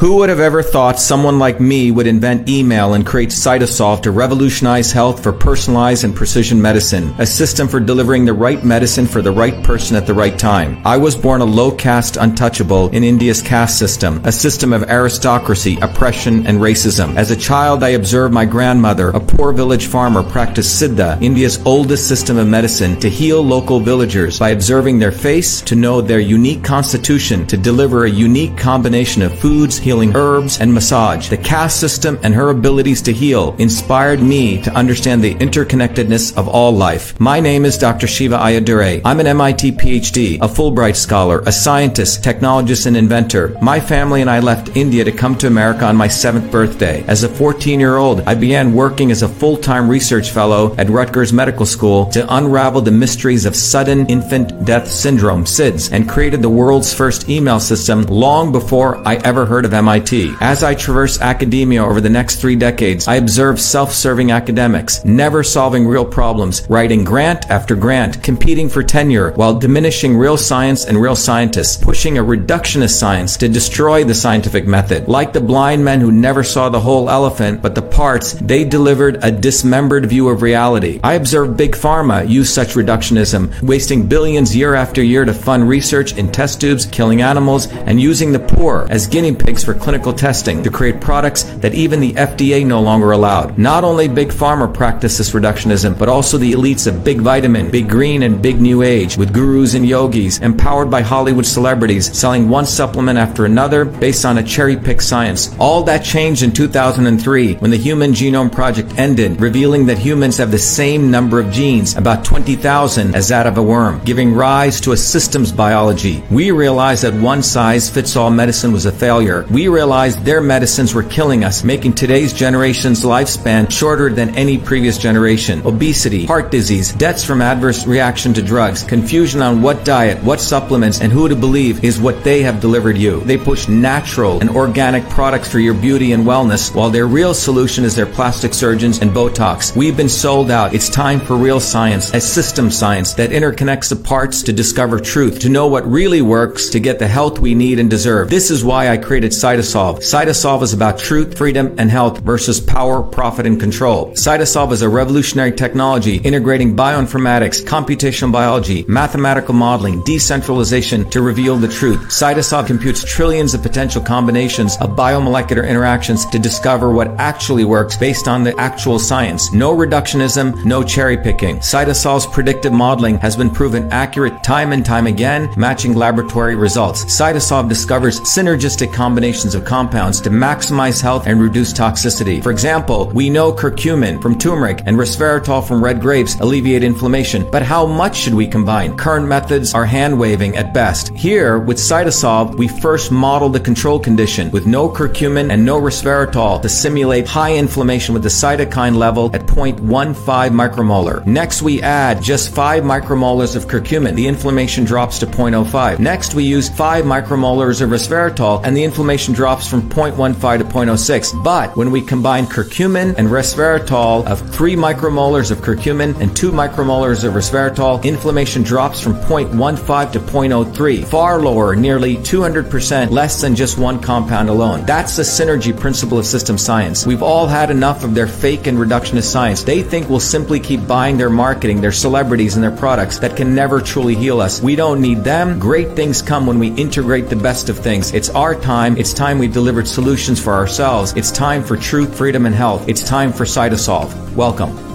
Who 0.02 0.16
would 0.16 0.30
have 0.30 0.40
ever 0.40 0.64
thought 0.64 0.98
someone 0.98 1.38
like 1.38 1.60
me 1.60 1.92
would 1.92 2.08
invent 2.08 2.48
email 2.48 2.94
and 2.94 3.06
create 3.06 3.28
Cytosolve 3.28 4.02
to 4.02 4.10
revolutionize 4.10 4.90
health 4.90 5.22
for 5.22 5.32
personalized 5.32 6.02
and 6.02 6.12
precision 6.12 6.60
medicine, 6.60 7.14
a 7.18 7.24
system 7.24 7.68
for 7.68 7.78
delivering 7.78 8.24
the 8.24 8.32
right 8.32 8.64
medicine 8.64 9.06
for 9.06 9.22
the 9.22 9.30
right 9.30 9.62
person 9.62 9.94
at 9.94 10.04
the 10.04 10.12
right 10.12 10.36
time. 10.36 10.82
I 10.84 10.96
was 10.96 11.14
born 11.14 11.40
a 11.40 11.44
low 11.44 11.70
caste 11.70 12.16
untouchable 12.16 12.88
in 12.88 13.04
India's 13.04 13.40
caste 13.40 13.78
system, 13.78 14.20
a 14.24 14.32
system 14.32 14.72
of 14.72 14.90
aristocracy, 14.90 15.78
oppression, 15.80 16.48
and 16.48 16.58
racism. 16.58 17.14
As 17.14 17.30
a 17.30 17.36
child, 17.36 17.84
I 17.84 17.90
observed 17.90 18.34
my 18.34 18.44
grandmother, 18.44 19.10
a 19.10 19.20
poor 19.20 19.52
village 19.52 19.86
farmer, 19.86 20.24
practice 20.24 20.82
Siddha, 20.82 21.22
India's 21.22 21.64
oldest 21.64 22.08
system 22.08 22.38
of 22.38 22.48
medicine, 22.48 22.98
to 22.98 23.08
heal 23.08 23.40
local 23.40 23.78
villagers 23.78 24.40
by 24.40 24.48
observing 24.48 24.98
their 24.98 25.12
face, 25.12 25.60
to 25.60 25.76
know 25.76 26.00
their 26.00 26.18
unique 26.18 26.64
constitution, 26.64 27.46
to 27.46 27.56
deliver 27.56 28.04
a 28.04 28.10
unique 28.10 28.56
combination 28.56 29.22
of 29.22 29.38
foods, 29.38 29.78
healing 29.78 29.91
herbs 30.00 30.58
and 30.60 30.72
massage. 30.72 31.28
The 31.28 31.36
caste 31.36 31.78
system 31.78 32.18
and 32.22 32.34
her 32.34 32.48
abilities 32.48 33.02
to 33.02 33.12
heal 33.12 33.54
inspired 33.58 34.22
me 34.22 34.62
to 34.62 34.72
understand 34.72 35.22
the 35.22 35.34
interconnectedness 35.34 36.36
of 36.36 36.48
all 36.48 36.72
life. 36.72 37.18
My 37.20 37.40
name 37.40 37.64
is 37.64 37.76
Dr. 37.76 38.06
Shiva 38.06 38.38
Ayyadurai. 38.38 39.02
I'm 39.04 39.20
an 39.20 39.26
MIT 39.26 39.72
PhD, 39.72 40.36
a 40.36 40.48
Fulbright 40.48 40.96
scholar, 40.96 41.40
a 41.40 41.52
scientist, 41.52 42.24
technologist, 42.24 42.86
and 42.86 42.96
inventor. 42.96 43.56
My 43.60 43.80
family 43.80 44.22
and 44.22 44.30
I 44.30 44.40
left 44.40 44.76
India 44.76 45.04
to 45.04 45.12
come 45.12 45.36
to 45.38 45.46
America 45.46 45.84
on 45.84 45.96
my 45.96 46.08
seventh 46.08 46.50
birthday. 46.50 47.04
As 47.06 47.22
a 47.22 47.28
14 47.28 47.78
year 47.78 47.96
old, 47.96 48.22
I 48.22 48.34
began 48.34 48.72
working 48.72 49.10
as 49.10 49.22
a 49.22 49.28
full 49.28 49.56
time 49.58 49.88
research 49.88 50.30
fellow 50.30 50.74
at 50.78 50.88
Rutgers 50.88 51.32
Medical 51.32 51.66
School 51.66 52.06
to 52.06 52.34
unravel 52.34 52.80
the 52.80 52.90
mysteries 52.90 53.44
of 53.44 53.54
sudden 53.54 54.06
infant 54.06 54.64
death 54.64 54.88
syndrome, 54.88 55.44
SIDS, 55.44 55.92
and 55.92 56.08
created 56.08 56.40
the 56.40 56.48
world's 56.48 56.94
first 56.94 57.28
email 57.28 57.60
system 57.60 58.02
long 58.04 58.52
before 58.52 58.96
I 59.06 59.16
ever 59.16 59.44
heard 59.44 59.64
of 59.64 59.71
MIT. 59.72 60.34
As 60.40 60.62
I 60.62 60.74
traverse 60.74 61.20
academia 61.20 61.84
over 61.84 62.00
the 62.00 62.10
next 62.10 62.36
three 62.36 62.56
decades, 62.56 63.08
I 63.08 63.16
observe 63.16 63.60
self 63.60 63.92
serving 63.92 64.30
academics, 64.30 65.04
never 65.04 65.42
solving 65.42 65.86
real 65.86 66.04
problems, 66.04 66.66
writing 66.68 67.04
grant 67.04 67.50
after 67.50 67.74
grant, 67.74 68.22
competing 68.22 68.68
for 68.68 68.82
tenure 68.82 69.32
while 69.32 69.58
diminishing 69.58 70.16
real 70.16 70.36
science 70.36 70.84
and 70.84 71.00
real 71.00 71.16
scientists, 71.16 71.76
pushing 71.76 72.18
a 72.18 72.22
reductionist 72.22 72.98
science 72.98 73.36
to 73.36 73.48
destroy 73.48 74.04
the 74.04 74.14
scientific 74.14 74.66
method. 74.66 75.08
Like 75.08 75.32
the 75.32 75.40
blind 75.40 75.84
men 75.84 76.00
who 76.00 76.12
never 76.12 76.42
saw 76.42 76.68
the 76.68 76.80
whole 76.80 77.08
elephant 77.08 77.62
but 77.62 77.74
the 77.74 77.82
parts, 77.82 78.32
they 78.34 78.64
delivered 78.64 79.18
a 79.22 79.30
dismembered 79.30 80.06
view 80.06 80.28
of 80.28 80.42
reality. 80.42 81.00
I 81.02 81.14
observe 81.14 81.56
Big 81.56 81.72
Pharma 81.72 82.28
use 82.28 82.52
such 82.52 82.74
reductionism, 82.74 83.62
wasting 83.62 84.06
billions 84.06 84.54
year 84.56 84.74
after 84.74 85.02
year 85.02 85.24
to 85.24 85.34
fund 85.34 85.68
research 85.68 86.16
in 86.16 86.30
test 86.30 86.60
tubes, 86.60 86.86
killing 86.86 87.22
animals, 87.22 87.66
and 87.66 88.00
using 88.00 88.32
the 88.32 88.38
poor 88.38 88.86
as 88.90 89.06
guinea 89.06 89.34
pigs 89.34 89.61
for 89.64 89.74
clinical 89.74 90.12
testing 90.12 90.62
to 90.62 90.70
create 90.70 91.00
products 91.00 91.44
that 91.62 91.74
even 91.74 92.00
the 92.00 92.12
FDA 92.12 92.66
no 92.66 92.80
longer 92.80 93.12
allowed. 93.12 93.58
Not 93.58 93.84
only 93.84 94.08
Big 94.08 94.28
Pharma 94.28 94.72
practiced 94.72 95.18
this 95.18 95.32
reductionism, 95.32 95.98
but 95.98 96.08
also 96.08 96.38
the 96.38 96.52
elites 96.52 96.86
of 96.86 97.04
Big 97.04 97.20
Vitamin, 97.20 97.70
Big 97.70 97.88
Green, 97.88 98.22
and 98.22 98.42
Big 98.42 98.60
New 98.60 98.82
Age, 98.82 99.16
with 99.16 99.32
gurus 99.32 99.74
and 99.74 99.86
yogis, 99.86 100.38
empowered 100.40 100.90
by 100.90 101.02
Hollywood 101.02 101.46
celebrities, 101.46 102.16
selling 102.16 102.48
one 102.48 102.66
supplement 102.66 103.18
after 103.18 103.44
another 103.44 103.84
based 103.84 104.24
on 104.24 104.38
a 104.38 104.42
cherry 104.42 104.76
pick 104.76 105.00
science. 105.00 105.54
All 105.58 105.82
that 105.84 106.04
changed 106.04 106.42
in 106.42 106.52
2003 106.52 107.54
when 107.56 107.70
the 107.70 107.76
Human 107.76 108.12
Genome 108.12 108.50
Project 108.52 108.98
ended, 108.98 109.40
revealing 109.40 109.86
that 109.86 109.98
humans 109.98 110.38
have 110.38 110.50
the 110.50 110.58
same 110.58 111.10
number 111.10 111.38
of 111.40 111.50
genes, 111.50 111.96
about 111.96 112.24
20,000, 112.24 113.14
as 113.14 113.28
that 113.28 113.46
of 113.46 113.58
a 113.58 113.62
worm, 113.62 114.00
giving 114.04 114.34
rise 114.34 114.80
to 114.80 114.92
a 114.92 114.96
systems 114.96 115.52
biology. 115.52 116.22
We 116.30 116.50
realized 116.50 117.04
that 117.04 117.14
one 117.14 117.42
size 117.42 117.90
fits 117.90 118.16
all 118.16 118.30
medicine 118.30 118.72
was 118.72 118.86
a 118.86 118.92
failure. 118.92 119.44
We 119.52 119.68
realized 119.68 120.24
their 120.24 120.40
medicines 120.40 120.94
were 120.94 121.02
killing 121.02 121.44
us, 121.44 121.62
making 121.62 121.92
today's 121.92 122.32
generation's 122.32 123.04
lifespan 123.04 123.70
shorter 123.70 124.10
than 124.10 124.34
any 124.34 124.56
previous 124.56 124.96
generation. 124.96 125.60
Obesity, 125.66 126.24
heart 126.24 126.50
disease, 126.50 126.94
deaths 126.94 127.22
from 127.22 127.42
adverse 127.42 127.86
reaction 127.86 128.32
to 128.32 128.40
drugs, 128.40 128.82
confusion 128.82 129.42
on 129.42 129.60
what 129.60 129.84
diet, 129.84 130.24
what 130.24 130.40
supplements, 130.40 131.02
and 131.02 131.12
who 131.12 131.28
to 131.28 131.36
believe 131.36 131.84
is 131.84 132.00
what 132.00 132.24
they 132.24 132.42
have 132.42 132.62
delivered 132.62 132.96
you. 132.96 133.20
They 133.20 133.36
push 133.36 133.68
natural 133.68 134.40
and 134.40 134.48
organic 134.48 135.06
products 135.10 135.52
for 135.52 135.58
your 135.58 135.74
beauty 135.74 136.12
and 136.12 136.24
wellness, 136.24 136.74
while 136.74 136.88
their 136.88 137.06
real 137.06 137.34
solution 137.34 137.84
is 137.84 137.94
their 137.94 138.06
plastic 138.06 138.54
surgeons 138.54 139.00
and 139.00 139.10
Botox. 139.10 139.76
We've 139.76 139.98
been 139.98 140.08
sold 140.08 140.50
out. 140.50 140.72
It's 140.72 140.88
time 140.88 141.20
for 141.20 141.36
real 141.36 141.60
science, 141.60 142.14
a 142.14 142.22
system 142.22 142.70
science 142.70 143.12
that 143.14 143.28
interconnects 143.28 143.90
the 143.90 143.96
parts 143.96 144.42
to 144.44 144.52
discover 144.54 144.98
truth, 144.98 145.40
to 145.40 145.50
know 145.50 145.66
what 145.66 145.86
really 145.86 146.22
works, 146.22 146.70
to 146.70 146.80
get 146.80 146.98
the 146.98 147.06
health 147.06 147.38
we 147.38 147.54
need 147.54 147.78
and 147.78 147.90
deserve. 147.90 148.30
This 148.30 148.50
is 148.50 148.64
why 148.64 148.88
I 148.88 148.96
created 148.96 149.34
Cytosolve. 149.42 149.96
Cytosolve 149.98 150.62
is 150.62 150.72
about 150.72 151.00
truth, 151.00 151.36
freedom, 151.36 151.74
and 151.76 151.90
health 151.90 152.20
versus 152.20 152.60
power, 152.60 153.02
profit, 153.02 153.44
and 153.44 153.58
control. 153.58 154.12
Cytosolve 154.12 154.70
is 154.70 154.82
a 154.82 154.88
revolutionary 154.88 155.50
technology 155.50 156.18
integrating 156.18 156.76
bioinformatics, 156.76 157.64
computational 157.64 158.30
biology, 158.30 158.84
mathematical 158.86 159.52
modeling, 159.52 160.00
decentralization 160.04 161.10
to 161.10 161.22
reveal 161.22 161.56
the 161.56 161.66
truth. 161.66 161.98
Cytosolve 162.02 162.68
computes 162.68 163.02
trillions 163.02 163.52
of 163.52 163.62
potential 163.62 164.00
combinations 164.00 164.76
of 164.76 164.90
biomolecular 164.90 165.68
interactions 165.68 166.24
to 166.26 166.38
discover 166.38 166.92
what 166.92 167.08
actually 167.18 167.64
works 167.64 167.96
based 167.96 168.28
on 168.28 168.44
the 168.44 168.56
actual 168.60 169.00
science. 169.00 169.52
No 169.52 169.76
reductionism, 169.76 170.64
no 170.64 170.84
cherry 170.84 171.16
picking. 171.16 171.56
Cytosolve's 171.56 172.26
predictive 172.26 172.72
modeling 172.72 173.18
has 173.18 173.36
been 173.36 173.50
proven 173.50 173.90
accurate 173.90 174.44
time 174.44 174.70
and 174.70 174.86
time 174.86 175.08
again, 175.08 175.52
matching 175.56 175.94
laboratory 175.94 176.54
results. 176.54 177.04
Cytosolve 177.06 177.68
discovers 177.68 178.20
synergistic 178.20 178.94
combinations 178.94 179.31
of 179.32 179.64
compounds 179.64 180.20
to 180.20 180.28
maximize 180.28 181.00
health 181.00 181.26
and 181.26 181.40
reduce 181.40 181.72
toxicity. 181.72 182.42
For 182.42 182.50
example, 182.50 183.10
we 183.14 183.30
know 183.30 183.50
curcumin 183.50 184.20
from 184.20 184.38
turmeric 184.38 184.82
and 184.84 184.98
resveratrol 184.98 185.66
from 185.66 185.82
red 185.82 186.02
grapes 186.02 186.38
alleviate 186.40 186.84
inflammation, 186.84 187.50
but 187.50 187.62
how 187.62 187.86
much 187.86 188.14
should 188.14 188.34
we 188.34 188.46
combine? 188.46 188.94
Current 188.96 189.26
methods 189.26 189.72
are 189.72 189.86
hand 189.86 190.18
waving 190.18 190.56
at 190.56 190.74
best. 190.74 191.08
Here, 191.14 191.58
with 191.58 191.78
Cytosolve, 191.78 192.58
we 192.58 192.68
first 192.68 193.10
model 193.10 193.48
the 193.48 193.58
control 193.58 193.98
condition 193.98 194.50
with 194.50 194.66
no 194.66 194.86
curcumin 194.88 195.50
and 195.50 195.64
no 195.64 195.80
resveratrol 195.80 196.60
to 196.60 196.68
simulate 196.68 197.26
high 197.26 197.54
inflammation 197.54 198.12
with 198.12 198.22
the 198.22 198.28
cytokine 198.28 198.96
level 198.96 199.30
at 199.34 199.46
0.15 199.46 200.14
micromolar. 200.50 201.24
Next, 201.24 201.62
we 201.62 201.80
add 201.80 202.22
just 202.22 202.54
5 202.54 202.82
micromolars 202.82 203.56
of 203.56 203.66
curcumin. 203.66 204.14
The 204.14 204.28
inflammation 204.28 204.84
drops 204.84 205.18
to 205.20 205.26
0.05. 205.26 205.98
Next, 205.98 206.34
we 206.34 206.44
use 206.44 206.68
5 206.68 207.04
micromolars 207.04 207.80
of 207.80 207.88
resveratrol 207.88 208.60
and 208.64 208.76
the 208.76 208.84
inflammation 208.84 209.21
drops 209.30 209.68
from 209.68 209.88
0.15 209.88 210.58
to 210.58 210.64
0.06. 210.64 211.44
But 211.44 211.76
when 211.76 211.92
we 211.92 212.00
combine 212.00 212.46
curcumin 212.46 213.14
and 213.16 213.28
resveratrol 213.28 214.26
of 214.26 214.40
3 214.54 214.74
micromolars 214.74 215.50
of 215.50 215.58
curcumin 215.58 216.18
and 216.20 216.34
2 216.34 216.50
micromolars 216.50 217.22
of 217.22 217.34
resveratrol, 217.34 218.02
inflammation 218.02 218.62
drops 218.62 219.00
from 219.00 219.14
0.15 219.14 220.12
to 220.12 220.20
0.03, 220.20 221.04
far 221.04 221.40
lower, 221.40 221.76
nearly 221.76 222.16
200% 222.16 223.10
less 223.10 223.40
than 223.40 223.54
just 223.54 223.78
one 223.78 224.00
compound 224.00 224.48
alone. 224.48 224.84
That's 224.86 225.16
the 225.16 225.22
synergy 225.22 225.78
principle 225.78 226.18
of 226.18 226.26
system 226.26 226.58
science. 226.58 227.06
We've 227.06 227.22
all 227.22 227.46
had 227.46 227.70
enough 227.70 228.02
of 228.02 228.14
their 228.14 228.26
fake 228.26 228.66
and 228.66 228.78
reductionist 228.78 229.30
science. 229.30 229.62
They 229.62 229.82
think 229.82 230.08
we'll 230.08 230.20
simply 230.20 230.58
keep 230.58 230.86
buying 230.86 231.16
their 231.18 231.30
marketing, 231.30 231.80
their 231.80 231.92
celebrities, 231.92 232.54
and 232.54 232.64
their 232.64 232.76
products 232.76 233.18
that 233.18 233.36
can 233.36 233.54
never 233.54 233.80
truly 233.80 234.14
heal 234.14 234.40
us. 234.40 234.62
We 234.62 234.76
don't 234.76 235.00
need 235.00 235.24
them. 235.24 235.58
Great 235.58 235.90
things 235.90 236.22
come 236.22 236.46
when 236.46 236.58
we 236.58 236.68
integrate 236.74 237.28
the 237.28 237.36
best 237.36 237.68
of 237.68 237.78
things. 237.78 238.12
It's 238.14 238.30
our 238.30 238.54
time. 238.54 238.96
It's 238.96 239.11
time 239.12 239.38
we 239.38 239.48
delivered 239.48 239.86
solutions 239.88 240.42
for 240.42 240.52
ourselves. 240.52 241.12
It's 241.16 241.30
time 241.30 241.62
for 241.62 241.76
truth, 241.76 242.16
freedom, 242.16 242.46
and 242.46 242.54
health. 242.54 242.88
It's 242.88 243.02
time 243.02 243.32
for 243.32 243.44
Cytosolve. 243.44 244.34
Welcome. 244.34 244.92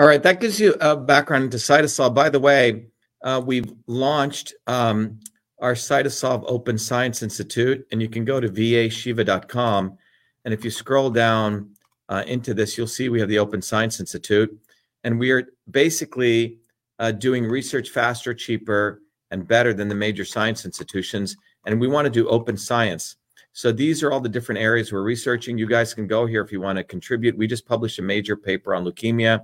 All 0.00 0.06
right, 0.06 0.22
that 0.22 0.40
gives 0.40 0.60
you 0.60 0.76
a 0.80 0.96
background 0.96 1.44
into 1.44 1.56
Cytosolve. 1.56 2.14
By 2.14 2.28
the 2.28 2.38
way, 2.38 2.86
uh, 3.24 3.42
we've 3.44 3.72
launched 3.88 4.54
um, 4.68 5.18
our 5.60 5.74
Cytosolve 5.74 6.44
Open 6.46 6.78
Science 6.78 7.20
Institute, 7.22 7.84
and 7.90 8.00
you 8.00 8.08
can 8.08 8.24
go 8.24 8.38
to 8.38 8.48
vashiva.com. 8.48 9.98
And 10.44 10.54
if 10.54 10.64
you 10.64 10.70
scroll 10.70 11.10
down 11.10 11.70
uh, 12.08 12.24
into 12.26 12.54
this, 12.54 12.76
you'll 12.76 12.86
see 12.86 13.08
we 13.08 13.20
have 13.20 13.28
the 13.28 13.38
Open 13.38 13.62
Science 13.62 14.00
Institute, 14.00 14.56
and 15.04 15.18
we 15.18 15.30
are 15.30 15.44
basically 15.70 16.58
uh, 16.98 17.12
doing 17.12 17.44
research 17.44 17.90
faster, 17.90 18.34
cheaper, 18.34 19.02
and 19.30 19.46
better 19.46 19.74
than 19.74 19.88
the 19.88 19.94
major 19.94 20.24
science 20.24 20.64
institutions. 20.64 21.36
And 21.66 21.80
we 21.80 21.86
want 21.86 22.06
to 22.06 22.10
do 22.10 22.28
open 22.28 22.56
science. 22.56 23.16
So 23.52 23.72
these 23.72 24.02
are 24.02 24.10
all 24.10 24.20
the 24.20 24.28
different 24.28 24.60
areas 24.60 24.92
we're 24.92 25.02
researching. 25.02 25.58
You 25.58 25.66
guys 25.66 25.92
can 25.92 26.06
go 26.06 26.24
here 26.24 26.42
if 26.42 26.50
you 26.50 26.60
want 26.60 26.78
to 26.78 26.84
contribute. 26.84 27.36
We 27.36 27.46
just 27.46 27.66
published 27.66 27.98
a 27.98 28.02
major 28.02 28.36
paper 28.36 28.74
on 28.74 28.84
leukemia 28.84 29.42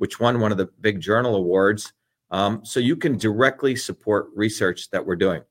which 0.00 0.18
won 0.18 0.40
one 0.40 0.50
of 0.50 0.56
the 0.56 0.64
big 0.80 0.98
journal 0.98 1.36
awards. 1.36 1.92
Um, 2.30 2.64
so 2.64 2.80
you 2.80 2.96
can 2.96 3.18
directly 3.18 3.76
support 3.76 4.28
research 4.34 4.88
that 4.90 5.04
we're 5.04 5.14
doing. 5.14 5.42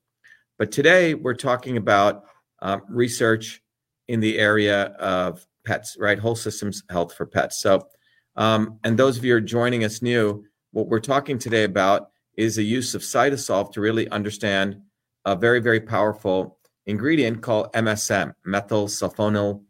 But 0.57 0.71
today 0.71 1.13
we're 1.13 1.35
talking 1.35 1.77
about 1.77 2.23
uh, 2.59 2.79
research 2.89 3.61
in 4.07 4.19
the 4.19 4.39
area 4.39 4.85
of 4.97 5.45
pets, 5.69 5.95
right? 5.99 6.17
Whole 6.17 6.35
systems 6.35 6.81
health 6.89 7.13
for 7.13 7.27
pets. 7.27 7.61
So, 7.61 7.87
um, 8.35 8.79
and 8.83 8.97
those 8.97 9.17
of 9.19 9.23
you 9.23 9.33
who 9.33 9.37
are 9.37 9.41
joining 9.41 9.83
us 9.83 10.01
new, 10.01 10.43
what 10.71 10.87
we're 10.87 10.99
talking 10.99 11.37
today 11.37 11.63
about 11.63 12.09
is 12.35 12.55
the 12.55 12.63
use 12.63 12.95
of 12.95 13.03
Cytosolve 13.03 13.71
to 13.73 13.81
really 13.81 14.09
understand 14.09 14.81
a 15.25 15.35
very, 15.35 15.59
very 15.59 15.79
powerful 15.79 16.57
ingredient 16.87 17.43
called 17.43 17.71
MSM, 17.73 18.33
methyl 18.43 18.87
sulfonyl 18.87 19.61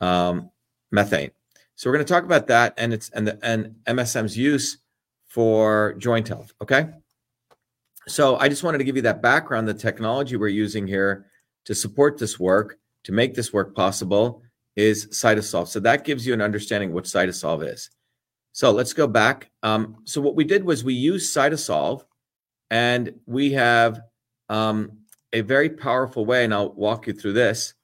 um, 0.00 0.48
methane. 0.92 1.32
So 1.74 1.90
we're 1.90 1.96
going 1.96 2.06
to 2.06 2.12
talk 2.12 2.22
about 2.22 2.46
that 2.46 2.74
and 2.76 2.92
its 2.92 3.10
and 3.10 3.26
the 3.26 3.38
and 3.42 3.74
MSM's 3.88 4.38
use 4.38 4.78
for 5.26 5.94
joint 5.98 6.28
health. 6.28 6.52
Okay. 6.62 6.86
So 8.06 8.36
I 8.36 8.48
just 8.48 8.62
wanted 8.62 8.78
to 8.78 8.84
give 8.84 8.94
you 8.94 9.02
that 9.02 9.22
background. 9.22 9.66
The 9.66 9.74
technology 9.74 10.36
we're 10.36 10.48
using 10.48 10.86
here 10.86 11.26
to 11.64 11.74
support 11.74 12.16
this 12.16 12.38
work, 12.38 12.78
to 13.04 13.12
make 13.12 13.34
this 13.34 13.52
work 13.52 13.74
possible, 13.74 14.42
is 14.78 15.08
Cytosolve. 15.08 15.66
So 15.66 15.80
that 15.80 16.04
gives 16.04 16.24
you 16.24 16.32
an 16.32 16.40
understanding 16.40 16.92
what 16.92 17.02
Cytosolve 17.02 17.66
is. 17.66 17.90
So 18.52 18.70
let's 18.70 18.92
go 18.92 19.08
back. 19.08 19.50
Um, 19.64 19.96
so 20.04 20.20
what 20.20 20.36
we 20.36 20.44
did 20.44 20.62
was 20.64 20.84
we 20.84 20.94
used 20.94 21.36
Cytosolve, 21.36 22.04
and 22.70 23.12
we 23.26 23.50
have 23.52 24.00
um, 24.48 24.92
a 25.32 25.40
very 25.40 25.68
powerful 25.68 26.24
way, 26.24 26.44
and 26.44 26.54
I'll 26.54 26.72
walk 26.74 27.08
you 27.08 27.12
through 27.12 27.32
this 27.32 27.74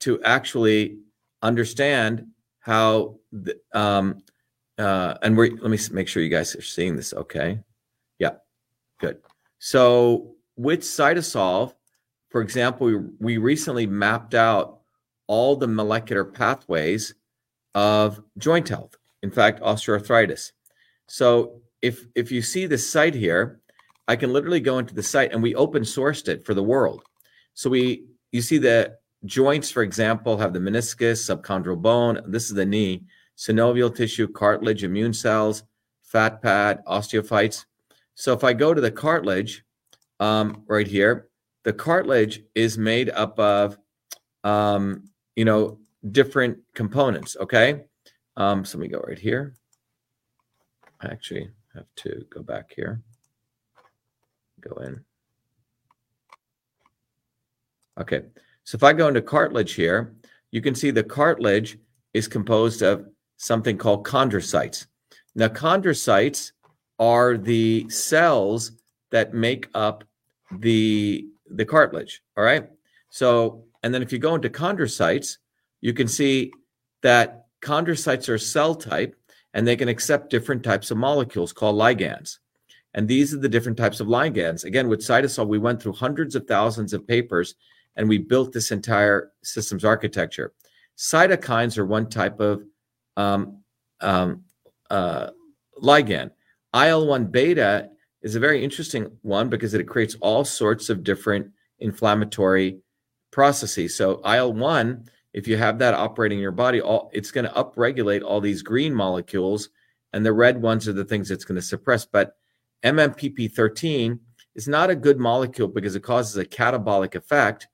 to 0.00 0.20
actually 0.24 0.98
understand 1.42 2.26
how 2.60 3.20
the, 3.30 3.56
um, 3.72 4.18
uh, 4.76 5.14
and 5.22 5.36
we 5.36 5.50
let 5.50 5.70
me 5.70 5.78
make 5.92 6.08
sure 6.08 6.22
you 6.22 6.30
guys 6.30 6.56
are 6.56 6.62
seeing 6.62 6.96
this. 6.96 7.14
Okay, 7.14 7.60
yeah, 8.18 8.34
good. 8.98 9.18
So 9.60 10.34
with 10.56 10.80
Cytosolve, 10.80 11.74
for 12.30 12.40
example, 12.40 12.88
we, 12.88 12.96
we 13.20 13.38
recently 13.38 13.86
mapped 13.86 14.34
out 14.34 14.77
all 15.28 15.54
the 15.54 15.68
molecular 15.68 16.24
pathways 16.24 17.14
of 17.74 18.20
joint 18.38 18.68
health. 18.68 18.96
In 19.22 19.30
fact, 19.30 19.62
osteoarthritis. 19.62 20.52
So 21.06 21.60
if 21.80 22.06
if 22.16 22.32
you 22.32 22.42
see 22.42 22.66
the 22.66 22.78
site 22.78 23.14
here, 23.14 23.60
I 24.08 24.16
can 24.16 24.32
literally 24.32 24.60
go 24.60 24.78
into 24.78 24.94
the 24.94 25.02
site 25.02 25.32
and 25.32 25.42
we 25.42 25.54
open 25.54 25.82
sourced 25.82 26.28
it 26.28 26.44
for 26.44 26.54
the 26.54 26.62
world. 26.62 27.02
So 27.54 27.70
we 27.70 28.04
you 28.32 28.42
see 28.42 28.58
the 28.58 28.96
joints, 29.24 29.70
for 29.70 29.82
example, 29.82 30.36
have 30.36 30.52
the 30.52 30.58
meniscus, 30.58 31.18
subchondral 31.28 31.80
bone. 31.80 32.20
This 32.26 32.44
is 32.44 32.54
the 32.54 32.66
knee, 32.66 33.04
synovial 33.36 33.94
tissue, 33.94 34.28
cartilage, 34.28 34.84
immune 34.84 35.12
cells, 35.12 35.62
fat 36.02 36.42
pad, 36.42 36.82
osteophytes. 36.86 37.64
So 38.14 38.32
if 38.32 38.44
I 38.44 38.52
go 38.52 38.74
to 38.74 38.80
the 38.80 38.90
cartilage 38.90 39.64
um, 40.20 40.64
right 40.66 40.86
here, 40.86 41.28
the 41.64 41.72
cartilage 41.72 42.42
is 42.54 42.78
made 42.78 43.10
up 43.10 43.38
of, 43.38 43.78
um, 44.44 45.04
you 45.38 45.44
know, 45.44 45.78
different 46.10 46.58
components. 46.74 47.36
Okay. 47.38 47.84
Um, 48.36 48.64
so 48.64 48.76
let 48.76 48.82
me 48.82 48.88
go 48.88 48.98
right 49.06 49.18
here. 49.18 49.54
I 51.00 51.06
actually 51.06 51.48
have 51.74 51.86
to 52.02 52.26
go 52.28 52.42
back 52.42 52.72
here. 52.74 53.00
Go 54.60 54.74
in. 54.82 55.04
Okay. 58.00 58.22
So 58.64 58.74
if 58.74 58.82
I 58.82 58.92
go 58.92 59.06
into 59.06 59.22
cartilage 59.22 59.74
here, 59.74 60.16
you 60.50 60.60
can 60.60 60.74
see 60.74 60.90
the 60.90 61.04
cartilage 61.04 61.78
is 62.14 62.26
composed 62.26 62.82
of 62.82 63.06
something 63.36 63.78
called 63.78 64.04
chondrocytes. 64.04 64.86
Now, 65.36 65.46
chondrocytes 65.46 66.50
are 66.98 67.36
the 67.36 67.88
cells 67.90 68.72
that 69.10 69.34
make 69.34 69.68
up 69.72 70.02
the 70.50 71.28
the 71.48 71.64
cartilage. 71.64 72.22
All 72.36 72.42
right. 72.42 72.68
So, 73.10 73.67
and 73.82 73.94
then 73.94 74.02
if 74.02 74.12
you 74.12 74.18
go 74.18 74.34
into 74.34 74.50
chondrocytes, 74.50 75.38
you 75.80 75.92
can 75.92 76.08
see 76.08 76.52
that 77.02 77.46
chondrocytes 77.62 78.28
are 78.28 78.38
cell 78.38 78.74
type 78.74 79.14
and 79.54 79.66
they 79.66 79.76
can 79.76 79.88
accept 79.88 80.30
different 80.30 80.62
types 80.62 80.90
of 80.90 80.98
molecules 80.98 81.52
called 81.52 81.76
ligands. 81.76 82.38
And 82.94 83.06
these 83.06 83.32
are 83.34 83.38
the 83.38 83.48
different 83.48 83.78
types 83.78 84.00
of 84.00 84.08
ligands. 84.08 84.64
Again, 84.64 84.88
with 84.88 85.00
Cytosolve, 85.00 85.48
we 85.48 85.58
went 85.58 85.80
through 85.80 85.92
hundreds 85.92 86.34
of 86.34 86.46
thousands 86.46 86.92
of 86.92 87.06
papers 87.06 87.54
and 87.96 88.08
we 88.08 88.18
built 88.18 88.52
this 88.52 88.70
entire 88.70 89.32
systems 89.42 89.84
architecture. 89.84 90.52
Cytokines 90.96 91.78
are 91.78 91.86
one 91.86 92.08
type 92.08 92.40
of 92.40 92.62
um, 93.16 93.58
um, 94.00 94.44
uh, 94.90 95.30
ligand. 95.82 96.30
IL 96.74 97.06
1 97.06 97.26
beta 97.26 97.88
is 98.22 98.34
a 98.34 98.40
very 98.40 98.62
interesting 98.62 99.10
one 99.22 99.48
because 99.48 99.74
it 99.74 99.84
creates 99.84 100.16
all 100.20 100.44
sorts 100.44 100.88
of 100.88 101.04
different 101.04 101.50
inflammatory 101.78 102.80
processes. 103.30 103.96
So, 103.96 104.20
IL 104.24 104.52
1, 104.52 105.04
if 105.34 105.46
you 105.46 105.56
have 105.56 105.78
that 105.78 105.94
operating 105.94 106.38
in 106.38 106.42
your 106.42 106.52
body, 106.52 106.80
all, 106.80 107.10
it's 107.12 107.30
going 107.30 107.46
to 107.46 107.52
upregulate 107.52 108.22
all 108.22 108.40
these 108.40 108.62
green 108.62 108.94
molecules, 108.94 109.68
and 110.12 110.24
the 110.24 110.32
red 110.32 110.60
ones 110.60 110.88
are 110.88 110.92
the 110.92 111.04
things 111.04 111.30
it's 111.30 111.44
going 111.44 111.56
to 111.56 111.62
suppress. 111.62 112.04
But 112.06 112.36
MMPP13 112.84 114.18
is 114.54 114.68
not 114.68 114.90
a 114.90 114.96
good 114.96 115.18
molecule 115.18 115.68
because 115.68 115.94
it 115.94 116.02
causes 116.02 116.36
a 116.36 116.44
catabolic 116.44 117.14
effect 117.14 117.68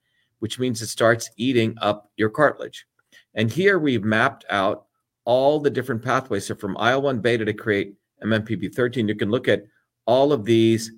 which 0.44 0.58
means 0.58 0.82
it 0.82 0.88
starts 0.88 1.30
eating 1.38 1.74
up 1.80 2.10
your 2.18 2.28
cartilage. 2.28 2.86
And 3.32 3.50
here 3.50 3.78
we've 3.78 4.04
mapped 4.04 4.44
out 4.50 4.84
all 5.24 5.58
the 5.58 5.70
different 5.70 6.02
pathways. 6.02 6.44
So 6.44 6.54
from 6.54 6.76
IL 6.76 7.00
1 7.00 7.20
beta 7.20 7.46
to 7.46 7.54
create 7.54 7.94
MMPP13, 8.22 9.08
you 9.08 9.14
can 9.14 9.30
look 9.30 9.48
at 9.48 9.64
all 10.04 10.34
of 10.34 10.44
these 10.44 10.92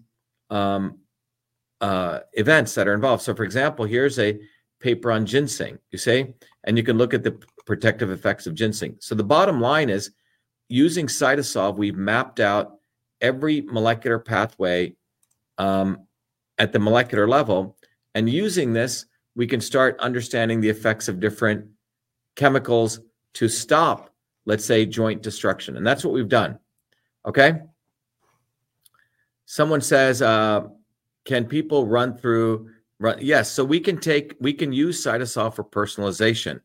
um, 0.50 0.98
uh, 1.80 2.20
events 2.34 2.74
that 2.74 2.88
are 2.88 2.94
involved. 2.94 3.22
So, 3.22 3.34
for 3.34 3.44
example, 3.44 3.84
here's 3.84 4.18
a 4.18 4.38
paper 4.80 5.10
on 5.10 5.26
ginseng, 5.26 5.78
you 5.90 5.98
see, 5.98 6.26
and 6.64 6.76
you 6.76 6.82
can 6.82 6.98
look 6.98 7.14
at 7.14 7.22
the 7.22 7.38
protective 7.64 8.10
effects 8.10 8.46
of 8.46 8.54
ginseng. 8.54 8.96
So, 9.00 9.14
the 9.14 9.24
bottom 9.24 9.60
line 9.60 9.90
is 9.90 10.10
using 10.68 11.06
Cytosolve, 11.06 11.76
we've 11.76 11.96
mapped 11.96 12.40
out 12.40 12.78
every 13.20 13.62
molecular 13.62 14.18
pathway 14.18 14.94
um, 15.58 16.06
at 16.58 16.72
the 16.72 16.78
molecular 16.78 17.28
level. 17.28 17.76
And 18.14 18.28
using 18.28 18.72
this, 18.72 19.06
we 19.34 19.46
can 19.46 19.60
start 19.60 19.98
understanding 20.00 20.60
the 20.60 20.68
effects 20.68 21.08
of 21.08 21.20
different 21.20 21.66
chemicals 22.34 23.00
to 23.34 23.48
stop, 23.48 24.14
let's 24.46 24.64
say, 24.64 24.86
joint 24.86 25.22
destruction. 25.22 25.76
And 25.76 25.86
that's 25.86 26.04
what 26.04 26.14
we've 26.14 26.28
done. 26.28 26.58
Okay. 27.26 27.60
Someone 29.44 29.80
says, 29.80 30.22
uh, 30.22 30.62
can 31.26 31.44
people 31.44 31.86
run 31.86 32.16
through? 32.16 32.70
Run? 32.98 33.18
Yes. 33.20 33.50
So 33.50 33.64
we 33.64 33.80
can 33.80 33.98
take, 33.98 34.34
we 34.40 34.54
can 34.54 34.72
use 34.72 35.04
Cytosolve 35.04 35.54
for 35.54 35.64
personalization. 35.64 36.60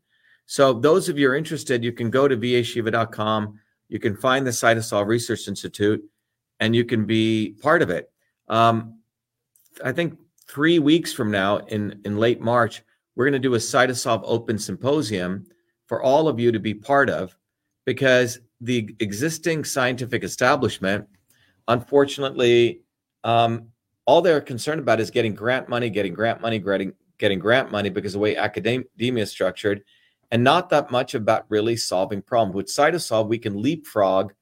So 0.45 0.71
those 0.74 1.10
of 1.10 1.19
you 1.19 1.30
are 1.30 1.36
interested, 1.36 1.84
you 1.84 1.91
can 1.91 2.10
go 2.10 2.28
to 2.28 2.38
vashiva.com. 2.38 3.60
You 3.89 4.00
can 4.00 4.15
find 4.15 4.47
the 4.47 4.52
Cytosolve 4.52 5.08
Research 5.08 5.47
Institute 5.47 6.02
and 6.60 6.76
you 6.76 6.86
can 6.86 7.06
be 7.06 7.56
part 7.62 7.82
of 7.82 7.89
it. 7.89 8.12
Um, 8.47 9.00
I 9.84 9.91
think 9.91 10.17
three 10.47 10.80
weeks 10.80 11.12
from 11.12 11.32
now 11.32 11.58
in, 11.58 12.00
in 12.06 12.17
late 12.17 12.39
March, 12.39 12.84
we're 13.15 13.26
going 13.26 13.34
to 13.34 13.39
do 13.39 13.56
a 13.56 13.60
Cytosolve 13.60 14.21
Open 14.24 14.58
Symposium 14.58 15.45
for 15.88 16.02
all 16.02 16.28
of 16.28 16.39
you 16.39 16.52
to 16.52 16.60
be 16.60 16.74
part 16.74 17.10
of 17.10 17.38
because 17.86 18.39
the 18.62 18.95
existing 19.00 19.65
scientific 19.65 20.24
establishment, 20.24 21.08
unfortunately, 21.67 22.82
um, 23.24 23.67
all 24.06 24.22
they're 24.22 24.42
concerned 24.42 24.80
about 24.80 25.00
is 25.00 25.12
getting 25.12 25.34
grant 25.34 25.70
money, 25.70 25.90
getting 25.90 26.14
grant 26.14 26.42
money, 26.42 26.60
getting, 26.60 26.94
getting 27.18 27.40
grant 27.40 27.72
money 27.72 27.90
because 27.90 28.14
the 28.14 28.20
way 28.20 28.36
academia 28.36 29.24
is 29.24 29.32
structured, 29.32 29.84
and 30.32 30.44
not 30.44 30.70
that 30.70 30.92
much 30.92 31.14
about 31.14 31.46
really 31.50 31.76
solving 31.76 32.22
problems. 32.22 32.56
With 32.56 32.68
Cytosolve, 32.68 33.28
we 33.28 33.38
can 33.38 33.62
leapfrog 33.62 34.34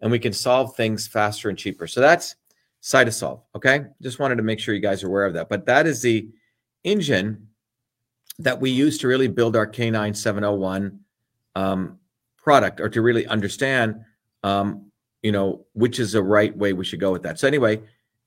and 0.00 0.10
we 0.10 0.18
can 0.18 0.32
solve 0.32 0.76
things 0.76 1.06
faster 1.06 1.48
and 1.48 1.56
cheaper. 1.56 1.86
So 1.86 2.00
that's 2.00 2.36
Cytosolve. 2.82 3.42
Okay. 3.54 3.80
Just 4.02 4.18
wanted 4.18 4.36
to 4.36 4.42
make 4.42 4.60
sure 4.60 4.74
you 4.74 4.80
guys 4.80 5.02
are 5.02 5.08
aware 5.08 5.26
of 5.26 5.34
that. 5.34 5.48
But 5.48 5.66
that 5.66 5.86
is 5.86 6.02
the 6.02 6.28
engine 6.84 7.48
that 8.38 8.60
we 8.60 8.70
use 8.70 8.98
to 8.98 9.08
really 9.08 9.28
build 9.28 9.56
our 9.56 9.66
K9 9.66 10.14
701 10.14 11.00
um, 11.54 11.98
product 12.36 12.80
or 12.80 12.88
to 12.88 13.00
really 13.00 13.26
understand, 13.26 13.96
um, 14.42 14.90
you 15.22 15.32
know, 15.32 15.64
which 15.72 15.98
is 15.98 16.12
the 16.12 16.22
right 16.22 16.56
way 16.56 16.72
we 16.72 16.84
should 16.84 17.00
go 17.00 17.12
with 17.12 17.22
that. 17.22 17.38
So, 17.38 17.48
anyway, 17.48 17.80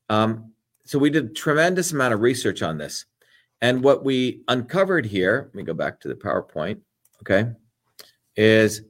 um, 0.09 0.48
so 0.89 0.97
we 0.97 1.11
did 1.11 1.35
tremendous 1.35 1.91
amount 1.91 2.15
of 2.15 2.21
research 2.21 2.63
on 2.63 2.79
this. 2.79 3.05
And 3.61 3.83
what 3.83 4.03
we 4.03 4.41
uncovered 4.47 5.05
here, 5.05 5.51
let 5.53 5.53
me 5.53 5.61
go 5.61 5.75
back 5.75 5.99
to 5.99 6.07
the 6.07 6.15
PowerPoint, 6.15 6.79
okay, 7.21 7.51
is 8.35 8.81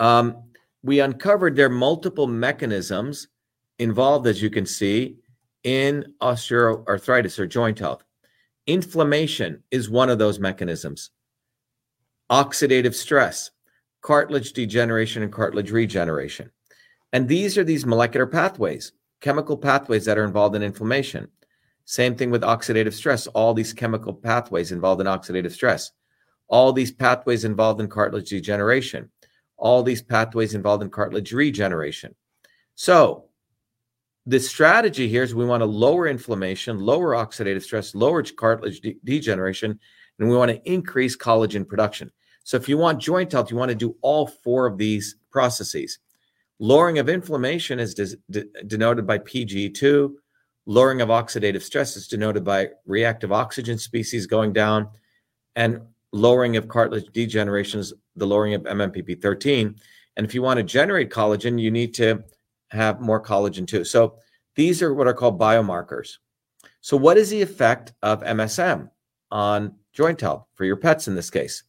um, 0.00 0.42
we 0.82 0.98
uncovered 0.98 1.54
there 1.54 1.66
are 1.66 1.70
multiple 1.70 2.26
mechanisms 2.26 3.28
involved, 3.78 4.26
as 4.26 4.42
you 4.42 4.50
can 4.50 4.66
see, 4.66 5.14
in 5.62 6.12
osteoarthritis 6.20 7.38
or 7.38 7.46
joint 7.46 7.78
health. 7.78 8.02
Inflammation 8.66 9.62
is 9.70 9.88
one 9.88 10.10
of 10.10 10.18
those 10.18 10.40
mechanisms. 10.40 11.10
Oxidative 12.32 12.94
stress, 12.94 13.52
cartilage 14.00 14.54
degeneration, 14.54 15.22
and 15.22 15.32
cartilage 15.32 15.70
regeneration. 15.70 16.50
And 17.12 17.28
these 17.28 17.56
are 17.56 17.62
these 17.62 17.86
molecular 17.86 18.26
pathways, 18.26 18.90
chemical 19.20 19.56
pathways 19.56 20.04
that 20.06 20.18
are 20.18 20.24
involved 20.24 20.56
in 20.56 20.64
inflammation. 20.64 21.28
Same 21.84 22.14
thing 22.16 22.30
with 22.30 22.42
oxidative 22.42 22.94
stress, 22.94 23.26
all 23.28 23.52
these 23.52 23.72
chemical 23.72 24.14
pathways 24.14 24.72
involved 24.72 25.00
in 25.00 25.06
oxidative 25.06 25.52
stress, 25.52 25.92
all 26.48 26.72
these 26.72 26.92
pathways 26.92 27.44
involved 27.44 27.80
in 27.80 27.88
cartilage 27.88 28.30
degeneration, 28.30 29.10
all 29.56 29.82
these 29.82 30.02
pathways 30.02 30.54
involved 30.54 30.82
in 30.82 30.90
cartilage 30.90 31.32
regeneration. 31.32 32.14
So, 32.74 33.26
the 34.26 34.40
strategy 34.40 35.06
here 35.06 35.22
is 35.22 35.34
we 35.34 35.44
want 35.44 35.60
to 35.60 35.66
lower 35.66 36.06
inflammation, 36.06 36.78
lower 36.78 37.10
oxidative 37.10 37.62
stress, 37.62 37.94
lower 37.94 38.22
cartilage 38.22 38.80
de- 38.80 38.98
degeneration, 39.04 39.78
and 40.18 40.28
we 40.28 40.36
want 40.36 40.50
to 40.50 40.70
increase 40.70 41.16
collagen 41.16 41.68
production. 41.68 42.10
So, 42.44 42.56
if 42.56 42.68
you 42.68 42.78
want 42.78 43.00
joint 43.00 43.32
health, 43.32 43.50
you 43.50 43.58
want 43.58 43.70
to 43.70 43.74
do 43.74 43.96
all 44.00 44.26
four 44.26 44.66
of 44.66 44.78
these 44.78 45.16
processes. 45.30 45.98
Lowering 46.58 46.98
of 46.98 47.10
inflammation 47.10 47.78
is 47.78 47.94
de- 47.94 48.16
de- 48.30 48.62
denoted 48.66 49.06
by 49.06 49.18
PGE2. 49.18 50.14
Lowering 50.66 51.00
of 51.00 51.08
oxidative 51.10 51.62
stress 51.62 51.96
is 51.96 52.08
denoted 52.08 52.44
by 52.44 52.68
reactive 52.86 53.32
oxygen 53.32 53.78
species 53.78 54.26
going 54.26 54.52
down. 54.52 54.88
And 55.56 55.80
lowering 56.12 56.56
of 56.56 56.68
cartilage 56.68 57.12
degeneration 57.12 57.80
is 57.80 57.92
the 58.16 58.26
lowering 58.26 58.54
of 58.54 58.62
MMPP13. 58.62 59.78
And 60.16 60.26
if 60.26 60.34
you 60.34 60.42
want 60.42 60.58
to 60.58 60.64
generate 60.64 61.10
collagen, 61.10 61.60
you 61.60 61.70
need 61.70 61.94
to 61.94 62.24
have 62.70 63.00
more 63.00 63.22
collagen 63.22 63.66
too. 63.66 63.84
So 63.84 64.16
these 64.56 64.82
are 64.82 64.94
what 64.94 65.06
are 65.06 65.14
called 65.14 65.38
biomarkers. 65.38 66.18
So, 66.80 66.96
what 66.96 67.16
is 67.16 67.30
the 67.30 67.42
effect 67.42 67.92
of 68.02 68.22
MSM 68.22 68.90
on 69.30 69.74
joint 69.92 70.20
health 70.20 70.46
for 70.54 70.64
your 70.64 70.76
pets 70.76 71.08
in 71.08 71.14
this 71.14 71.30
case? 71.30 71.62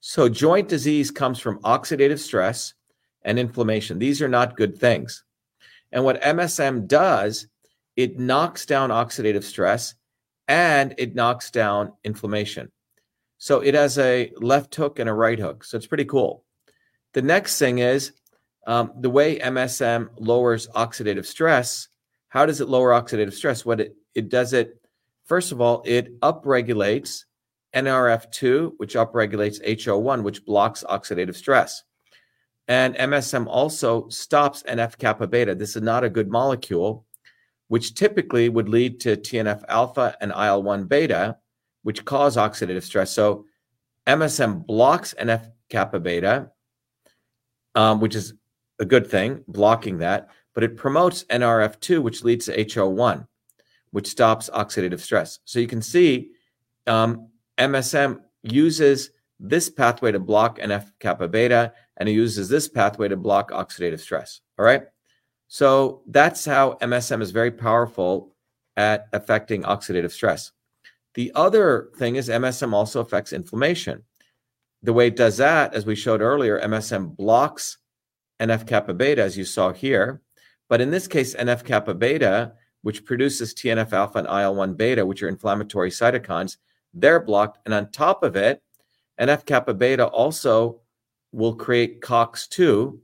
So, 0.00 0.28
joint 0.28 0.68
disease 0.68 1.10
comes 1.10 1.38
from 1.38 1.60
oxidative 1.60 2.18
stress 2.18 2.74
and 3.22 3.38
inflammation. 3.38 3.98
These 3.98 4.22
are 4.22 4.28
not 4.28 4.56
good 4.56 4.76
things. 4.78 5.24
And 5.92 6.04
what 6.04 6.22
MSM 6.22 6.86
does, 6.86 7.46
it 8.02 8.18
knocks 8.18 8.66
down 8.66 8.90
oxidative 8.90 9.44
stress 9.44 9.94
and 10.48 10.94
it 10.98 11.14
knocks 11.14 11.50
down 11.50 11.92
inflammation. 12.04 12.70
So 13.38 13.60
it 13.60 13.74
has 13.74 13.98
a 13.98 14.32
left 14.36 14.74
hook 14.74 14.98
and 14.98 15.08
a 15.08 15.14
right 15.14 15.38
hook. 15.38 15.64
So 15.64 15.76
it's 15.76 15.86
pretty 15.86 16.04
cool. 16.04 16.44
The 17.14 17.22
next 17.22 17.58
thing 17.58 17.78
is 17.78 18.12
um, 18.66 18.92
the 19.00 19.10
way 19.10 19.38
MSM 19.38 20.10
lowers 20.18 20.66
oxidative 20.68 21.26
stress. 21.26 21.88
How 22.28 22.46
does 22.46 22.60
it 22.60 22.68
lower 22.68 22.90
oxidative 22.90 23.32
stress? 23.32 23.64
What 23.64 23.80
it, 23.80 23.96
it 24.14 24.28
does 24.28 24.52
it, 24.52 24.80
first 25.24 25.52
of 25.52 25.60
all, 25.60 25.82
it 25.86 26.20
upregulates 26.20 27.24
NRF2, 27.74 28.72
which 28.76 28.94
upregulates 28.94 29.64
HO1, 29.64 30.22
which 30.22 30.44
blocks 30.44 30.84
oxidative 30.88 31.34
stress. 31.34 31.82
And 32.68 32.94
MSM 32.94 33.46
also 33.48 34.08
stops 34.08 34.62
NF 34.64 34.98
kappa 34.98 35.26
beta. 35.26 35.54
This 35.54 35.76
is 35.76 35.82
not 35.82 36.04
a 36.04 36.10
good 36.10 36.30
molecule, 36.30 37.04
which 37.70 37.94
typically 37.94 38.48
would 38.48 38.68
lead 38.68 38.98
to 38.98 39.16
TNF 39.16 39.62
alpha 39.68 40.16
and 40.20 40.32
IL 40.32 40.60
1 40.64 40.86
beta, 40.86 41.36
which 41.84 42.04
cause 42.04 42.36
oxidative 42.36 42.82
stress. 42.82 43.12
So 43.12 43.44
MSM 44.08 44.66
blocks 44.66 45.14
NF 45.16 45.52
kappa 45.68 46.00
beta, 46.00 46.50
um, 47.76 48.00
which 48.00 48.16
is 48.16 48.34
a 48.80 48.84
good 48.84 49.06
thing, 49.06 49.44
blocking 49.46 49.98
that, 49.98 50.30
but 50.52 50.64
it 50.64 50.76
promotes 50.76 51.22
NRF2, 51.26 52.02
which 52.02 52.24
leads 52.24 52.46
to 52.46 52.64
HO1, 52.64 53.28
which 53.92 54.08
stops 54.08 54.50
oxidative 54.52 54.98
stress. 54.98 55.38
So 55.44 55.60
you 55.60 55.68
can 55.68 55.80
see 55.80 56.30
um, 56.88 57.28
MSM 57.56 58.18
uses 58.42 59.10
this 59.38 59.70
pathway 59.70 60.10
to 60.10 60.18
block 60.18 60.58
NF 60.58 60.90
kappa 60.98 61.28
beta, 61.28 61.72
and 61.98 62.08
it 62.08 62.12
uses 62.12 62.48
this 62.48 62.66
pathway 62.66 63.06
to 63.06 63.16
block 63.16 63.52
oxidative 63.52 64.00
stress. 64.00 64.40
All 64.58 64.64
right. 64.64 64.82
So 65.52 66.02
that's 66.06 66.44
how 66.44 66.74
MSM 66.80 67.20
is 67.20 67.32
very 67.32 67.50
powerful 67.50 68.36
at 68.76 69.08
affecting 69.12 69.64
oxidative 69.64 70.12
stress. 70.12 70.52
The 71.14 71.32
other 71.34 71.90
thing 71.96 72.14
is 72.14 72.28
MSM 72.28 72.72
also 72.72 73.00
affects 73.00 73.32
inflammation. 73.32 74.04
The 74.84 74.92
way 74.92 75.08
it 75.08 75.16
does 75.16 75.38
that, 75.38 75.74
as 75.74 75.84
we 75.84 75.96
showed 75.96 76.20
earlier, 76.20 76.60
MSM 76.60 77.16
blocks 77.16 77.78
NF 78.40 78.64
kappa 78.64 78.94
beta, 78.94 79.24
as 79.24 79.36
you 79.36 79.44
saw 79.44 79.72
here. 79.72 80.22
But 80.68 80.80
in 80.80 80.92
this 80.92 81.08
case, 81.08 81.34
NF 81.34 81.64
kappa 81.64 81.94
beta, 81.94 82.52
which 82.82 83.04
produces 83.04 83.52
TNF 83.52 83.92
alpha 83.92 84.20
and 84.20 84.28
IL 84.28 84.54
1 84.54 84.74
beta, 84.74 85.04
which 85.04 85.20
are 85.20 85.28
inflammatory 85.28 85.90
cytokines, 85.90 86.58
they're 86.94 87.18
blocked. 87.18 87.58
And 87.64 87.74
on 87.74 87.90
top 87.90 88.22
of 88.22 88.36
it, 88.36 88.62
NF 89.20 89.44
kappa 89.46 89.74
beta 89.74 90.06
also 90.06 90.80
will 91.32 91.56
create 91.56 92.02
COX2, 92.02 93.00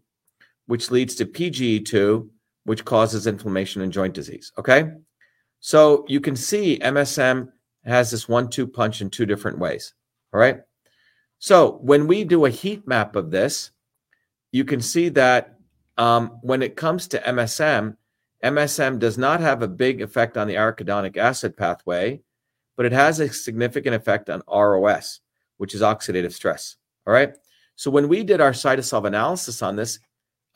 which 0.66 0.92
leads 0.92 1.16
to 1.16 1.26
PGE2, 1.26 2.28
which 2.66 2.84
causes 2.84 3.26
inflammation 3.26 3.80
and 3.80 3.92
joint 3.92 4.12
disease. 4.12 4.52
Okay. 4.58 4.90
So 5.60 6.04
you 6.08 6.20
can 6.20 6.36
see 6.36 6.78
MSM 6.80 7.50
has 7.84 8.10
this 8.10 8.28
one 8.28 8.50
two 8.50 8.66
punch 8.66 9.00
in 9.00 9.08
two 9.08 9.24
different 9.24 9.58
ways. 9.58 9.94
All 10.34 10.40
right. 10.40 10.60
So 11.38 11.78
when 11.80 12.06
we 12.06 12.24
do 12.24 12.44
a 12.44 12.50
heat 12.50 12.86
map 12.86 13.14
of 13.14 13.30
this, 13.30 13.70
you 14.52 14.64
can 14.64 14.80
see 14.80 15.08
that 15.10 15.58
um, 15.96 16.38
when 16.42 16.62
it 16.62 16.76
comes 16.76 17.06
to 17.08 17.20
MSM, 17.20 17.96
MSM 18.44 18.98
does 18.98 19.16
not 19.16 19.40
have 19.40 19.62
a 19.62 19.68
big 19.68 20.02
effect 20.02 20.36
on 20.36 20.48
the 20.48 20.54
arachidonic 20.54 21.16
acid 21.16 21.56
pathway, 21.56 22.20
but 22.76 22.84
it 22.84 22.92
has 22.92 23.20
a 23.20 23.32
significant 23.32 23.94
effect 23.94 24.28
on 24.28 24.42
ROS, 24.48 25.20
which 25.58 25.74
is 25.74 25.82
oxidative 25.82 26.32
stress. 26.32 26.76
All 27.06 27.12
right. 27.12 27.34
So 27.76 27.90
when 27.90 28.08
we 28.08 28.24
did 28.24 28.40
our 28.40 28.52
Cytosolve 28.52 29.06
analysis 29.06 29.62
on 29.62 29.76
this, 29.76 30.00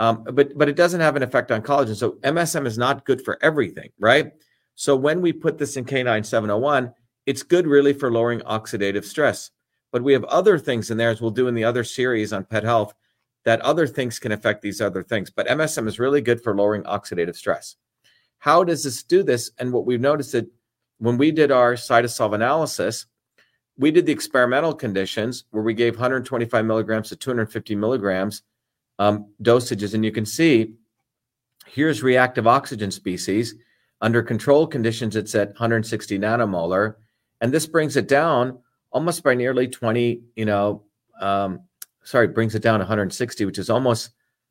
um, 0.01 0.25
but 0.33 0.57
but 0.57 0.69
it 0.69 0.77
doesn't 0.77 1.03
have 1.03 1.15
an 1.15 1.23
effect 1.23 1.53
on 1.53 1.61
collagen. 1.61 1.95
So 1.95 2.13
MSM 2.23 2.67
is 2.67 2.79
not 2.79 3.05
good 3.05 3.23
for 3.23 3.39
everything, 3.43 3.91
right? 3.99 4.33
So 4.75 4.97
when 4.97 5.21
we 5.21 5.31
put 5.31 5.59
this 5.59 5.77
in 5.77 5.85
K9701, 5.85 6.95
it's 7.27 7.43
good 7.43 7.67
really 7.67 7.93
for 7.93 8.11
lowering 8.11 8.41
oxidative 8.41 9.05
stress. 9.05 9.51
But 9.93 10.03
we 10.03 10.15
have 10.15 10.25
other 10.25 10.59
things 10.59 10.91
in 10.91 10.97
there, 10.97 11.11
as 11.11 11.21
we'll 11.21 11.33
do 11.33 11.49
in 11.49 11.55
the 11.55 11.65
other 11.65 11.85
series 11.85 12.33
on 12.33 12.45
pet 12.45 12.65
health, 12.65 12.95
that 13.45 13.61
other 13.61 13.87
things 13.87 14.19
can 14.19 14.33
affect 14.33 14.63
these 14.63 14.81
other 14.81 15.03
things. 15.03 15.29
But 15.29 15.49
MSM 15.49 15.87
is 15.87 15.99
really 15.99 16.23
good 16.23 16.43
for 16.43 16.57
lowering 16.57 16.85
oxidative 16.85 17.37
stress. 17.37 17.77
How 18.39 18.65
does 18.65 18.85
this 18.85 19.03
do 19.03 19.23
this? 19.23 19.51
And 19.59 19.71
what 19.71 19.85
we've 19.85 20.01
noticed 20.01 20.33
that 20.33 20.51
when 20.97 21.19
we 21.19 21.31
did 21.31 21.51
our 21.51 21.75
Cytosolve 21.75 22.35
analysis, 22.35 23.05
we 23.77 23.91
did 23.91 24.07
the 24.07 24.13
experimental 24.13 24.73
conditions 24.73 25.45
where 25.51 25.63
we 25.63 25.75
gave 25.75 25.97
125 25.97 26.65
milligrams 26.65 27.11
to 27.11 27.17
250 27.17 27.75
milligrams 27.75 28.43
um, 29.01 29.27
dosages. 29.43 29.95
And 29.95 30.05
you 30.05 30.13
can 30.13 30.27
see 30.27 30.75
here's 31.67 32.03
reactive 32.03 32.47
oxygen 32.47 32.91
species. 32.91 33.55
Under 34.03 34.23
control 34.23 34.67
conditions, 34.67 35.17
it's 35.17 35.35
at 35.35 35.49
160 35.49 36.19
nanomolar. 36.19 36.97
And 37.41 37.51
this 37.51 37.67
brings 37.67 37.97
it 37.97 38.07
down 38.07 38.59
almost 38.91 39.25
by 39.25 39.35
nearly 39.35 39.67
20, 39.67 40.23
you 40.37 40.45
know, 40.45 40.85
um, 41.21 41.61
sorry, 42.05 42.29
brings 42.29 42.55
it 42.55 42.63
down 42.63 42.79
160, 42.79 43.45
which 43.47 43.59
is 43.59 43.71
almost, 43.71 44.11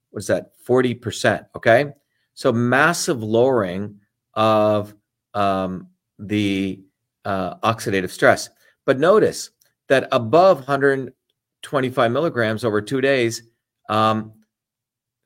what's 0.09 0.27
that, 0.27 0.51
40%. 0.67 1.45
Okay. 1.55 1.91
So 2.33 2.51
massive 2.51 3.21
lowering 3.21 3.99
of 4.33 4.95
um, 5.35 5.87
the 6.17 6.81
uh, 7.23 7.55
oxidative 7.57 8.09
stress. 8.09 8.49
But 8.85 8.99
notice 8.99 9.51
that 9.89 10.07
above 10.11 10.57
125 10.59 12.11
milligrams 12.11 12.63
over 12.63 12.81
two 12.81 13.01
days, 13.01 13.43
um, 13.89 14.33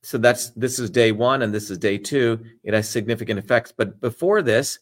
so 0.03 0.17
that's 0.17 0.49
this 0.51 0.79
is 0.79 0.89
day 0.89 1.13
one 1.13 1.41
and 1.41 1.53
this 1.53 1.71
is 1.71 1.77
day 1.77 1.97
two. 1.97 2.43
It 2.63 2.73
has 2.73 2.89
significant 2.89 3.39
effects. 3.39 3.73
But 3.75 3.99
before 4.01 4.41
this, 4.41 4.79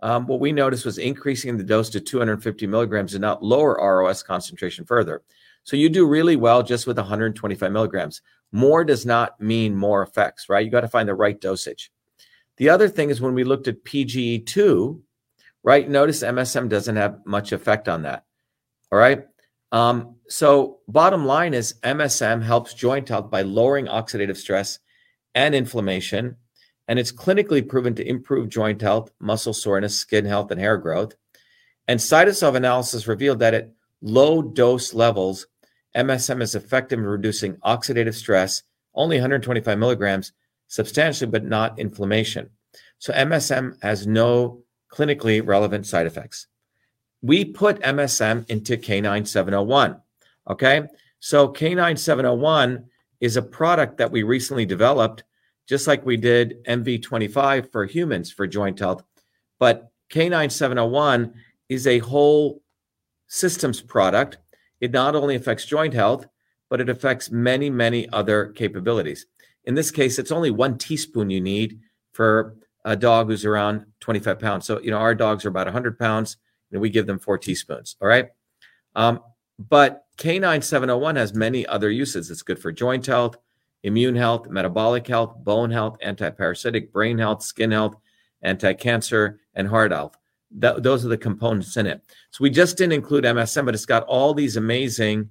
um, 0.00 0.26
what 0.26 0.40
we 0.40 0.50
noticed 0.50 0.86
was 0.86 0.98
increasing 0.98 1.56
the 1.56 1.62
dose 1.62 1.90
to 1.90 2.00
250 2.00 2.66
milligrams 2.66 3.12
did 3.12 3.20
not 3.20 3.44
lower 3.44 3.74
ROS 3.74 4.22
concentration 4.22 4.84
further. 4.84 5.22
So 5.62 5.76
you 5.76 5.88
do 5.88 6.06
really 6.06 6.36
well 6.36 6.62
just 6.62 6.86
with 6.86 6.96
125 6.96 7.70
milligrams. 7.70 8.22
More 8.50 8.82
does 8.82 9.06
not 9.06 9.40
mean 9.40 9.76
more 9.76 10.02
effects, 10.02 10.48
right? 10.48 10.64
You 10.64 10.70
got 10.70 10.80
to 10.80 10.88
find 10.88 11.08
the 11.08 11.14
right 11.14 11.40
dosage. 11.40 11.92
The 12.56 12.70
other 12.70 12.88
thing 12.88 13.10
is 13.10 13.20
when 13.20 13.34
we 13.34 13.44
looked 13.44 13.68
at 13.68 13.84
PGE2, 13.84 15.00
right? 15.62 15.88
Notice 15.88 16.22
MSM 16.22 16.68
doesn't 16.68 16.96
have 16.96 17.20
much 17.24 17.52
effect 17.52 17.88
on 17.88 18.02
that. 18.02 18.24
All 18.90 18.98
right. 18.98 19.26
Um, 19.72 20.16
so, 20.28 20.80
bottom 20.86 21.24
line 21.24 21.54
is 21.54 21.74
MSM 21.82 22.42
helps 22.42 22.74
joint 22.74 23.08
health 23.08 23.30
by 23.30 23.42
lowering 23.42 23.86
oxidative 23.86 24.36
stress 24.36 24.78
and 25.34 25.54
inflammation. 25.54 26.36
And 26.88 26.98
it's 26.98 27.12
clinically 27.12 27.66
proven 27.66 27.94
to 27.94 28.06
improve 28.06 28.50
joint 28.50 28.82
health, 28.82 29.10
muscle 29.18 29.54
soreness, 29.54 29.96
skin 29.96 30.26
health, 30.26 30.50
and 30.50 30.60
hair 30.60 30.76
growth. 30.76 31.14
And 31.88 31.98
cytosolve 31.98 32.54
analysis 32.54 33.08
revealed 33.08 33.38
that 33.38 33.54
at 33.54 33.70
low 34.02 34.42
dose 34.42 34.92
levels, 34.92 35.46
MSM 35.96 36.42
is 36.42 36.54
effective 36.54 36.98
in 36.98 37.04
reducing 37.04 37.56
oxidative 37.56 38.14
stress, 38.14 38.62
only 38.94 39.16
125 39.16 39.78
milligrams, 39.78 40.32
substantially, 40.68 41.30
but 41.30 41.44
not 41.44 41.78
inflammation. 41.78 42.50
So 42.98 43.12
MSM 43.12 43.82
has 43.82 44.06
no 44.06 44.62
clinically 44.92 45.44
relevant 45.44 45.86
side 45.86 46.06
effects. 46.06 46.46
We 47.22 47.44
put 47.44 47.80
MSM 47.80 48.48
into 48.50 48.76
K9701. 48.76 50.00
Okay. 50.50 50.82
So 51.20 51.48
K9701 51.48 52.84
is 53.20 53.36
a 53.36 53.42
product 53.42 53.98
that 53.98 54.10
we 54.10 54.24
recently 54.24 54.66
developed, 54.66 55.22
just 55.68 55.86
like 55.86 56.04
we 56.04 56.16
did 56.16 56.64
MV25 56.64 57.70
for 57.70 57.84
humans 57.84 58.32
for 58.32 58.46
joint 58.46 58.80
health. 58.80 59.04
But 59.60 59.92
K9701 60.12 61.32
is 61.68 61.86
a 61.86 62.00
whole 62.00 62.60
systems 63.28 63.80
product. 63.80 64.38
It 64.80 64.90
not 64.90 65.14
only 65.14 65.36
affects 65.36 65.64
joint 65.64 65.94
health, 65.94 66.26
but 66.68 66.80
it 66.80 66.88
affects 66.88 67.30
many, 67.30 67.70
many 67.70 68.08
other 68.10 68.46
capabilities. 68.46 69.26
In 69.64 69.74
this 69.74 69.90
case, 69.90 70.18
it's 70.18 70.32
only 70.32 70.50
one 70.50 70.76
teaspoon 70.76 71.30
you 71.30 71.40
need 71.40 71.78
for 72.12 72.56
a 72.84 72.96
dog 72.96 73.28
who's 73.28 73.44
around 73.44 73.86
25 74.00 74.40
pounds. 74.40 74.66
So, 74.66 74.80
you 74.80 74.90
know, 74.90 74.98
our 74.98 75.14
dogs 75.14 75.44
are 75.44 75.50
about 75.50 75.66
100 75.66 75.98
pounds, 75.98 76.36
and 76.72 76.80
we 76.80 76.90
give 76.90 77.06
them 77.06 77.18
four 77.18 77.38
teaspoons. 77.38 77.96
All 78.00 78.08
right. 78.08 78.28
Um, 78.94 79.20
but 79.58 80.04
K9701 80.18 81.16
has 81.16 81.34
many 81.34 81.66
other 81.66 81.90
uses. 81.90 82.30
It's 82.30 82.42
good 82.42 82.58
for 82.58 82.72
joint 82.72 83.06
health, 83.06 83.36
immune 83.82 84.16
health, 84.16 84.48
metabolic 84.48 85.06
health, 85.06 85.36
bone 85.44 85.70
health, 85.70 85.96
anti-parasitic, 86.02 86.92
brain 86.92 87.18
health, 87.18 87.42
skin 87.42 87.70
health, 87.70 87.96
anti-cancer, 88.42 89.40
and 89.54 89.68
heart 89.68 89.92
health. 89.92 90.16
Th- 90.60 90.76
those 90.78 91.04
are 91.04 91.08
the 91.08 91.16
components 91.16 91.76
in 91.76 91.86
it. 91.86 92.02
So 92.30 92.42
we 92.42 92.50
just 92.50 92.76
didn't 92.76 92.92
include 92.92 93.24
MSM, 93.24 93.64
but 93.64 93.74
it's 93.74 93.86
got 93.86 94.04
all 94.04 94.34
these 94.34 94.56
amazing 94.56 95.28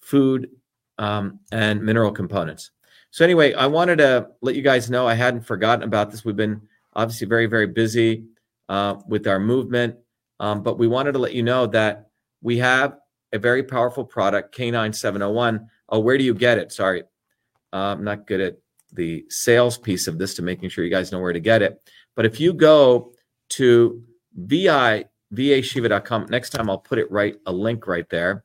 food 0.00 0.50
um, 0.98 1.40
and 1.50 1.82
mineral 1.82 2.12
components. 2.12 2.70
So 3.10 3.24
anyway, 3.24 3.54
I 3.54 3.66
wanted 3.66 3.96
to 3.98 4.28
let 4.40 4.54
you 4.54 4.62
guys 4.62 4.90
know 4.90 5.06
I 5.06 5.14
hadn't 5.14 5.42
forgotten 5.42 5.82
about 5.82 6.10
this. 6.10 6.24
We've 6.24 6.36
been 6.36 6.62
obviously 6.94 7.26
very, 7.26 7.46
very 7.46 7.66
busy 7.66 8.24
uh, 8.68 8.96
with 9.08 9.26
our 9.26 9.40
movement, 9.40 9.96
um, 10.40 10.62
but 10.62 10.78
we 10.78 10.88
wanted 10.88 11.12
to 11.12 11.18
let 11.18 11.34
you 11.34 11.42
know 11.42 11.66
that 11.66 12.08
we 12.42 12.58
have 12.58 12.96
a 13.32 13.38
very 13.38 13.62
powerful 13.62 14.04
product, 14.04 14.56
K9701. 14.56 15.66
Oh, 15.90 16.00
where 16.00 16.18
do 16.18 16.24
you 16.24 16.34
get 16.34 16.58
it? 16.58 16.72
Sorry, 16.72 17.02
uh, 17.72 17.76
I'm 17.76 18.02
not 18.02 18.26
good 18.26 18.40
at 18.40 18.56
the 18.92 19.24
sales 19.28 19.78
piece 19.78 20.08
of 20.08 20.18
this 20.18 20.34
to 20.34 20.42
making 20.42 20.70
sure 20.70 20.82
you 20.82 20.90
guys 20.90 21.12
know 21.12 21.20
where 21.20 21.34
to 21.34 21.40
get 21.40 21.62
it. 21.62 21.80
But 22.16 22.24
if 22.24 22.40
you 22.40 22.54
go 22.54 23.12
to 23.50 24.02
vi 24.34 25.04
vashiva.com, 25.32 26.26
next 26.30 26.50
time 26.50 26.68
I'll 26.68 26.78
put 26.78 26.98
it 26.98 27.10
right, 27.10 27.36
a 27.46 27.52
link 27.52 27.86
right 27.86 28.08
there. 28.08 28.44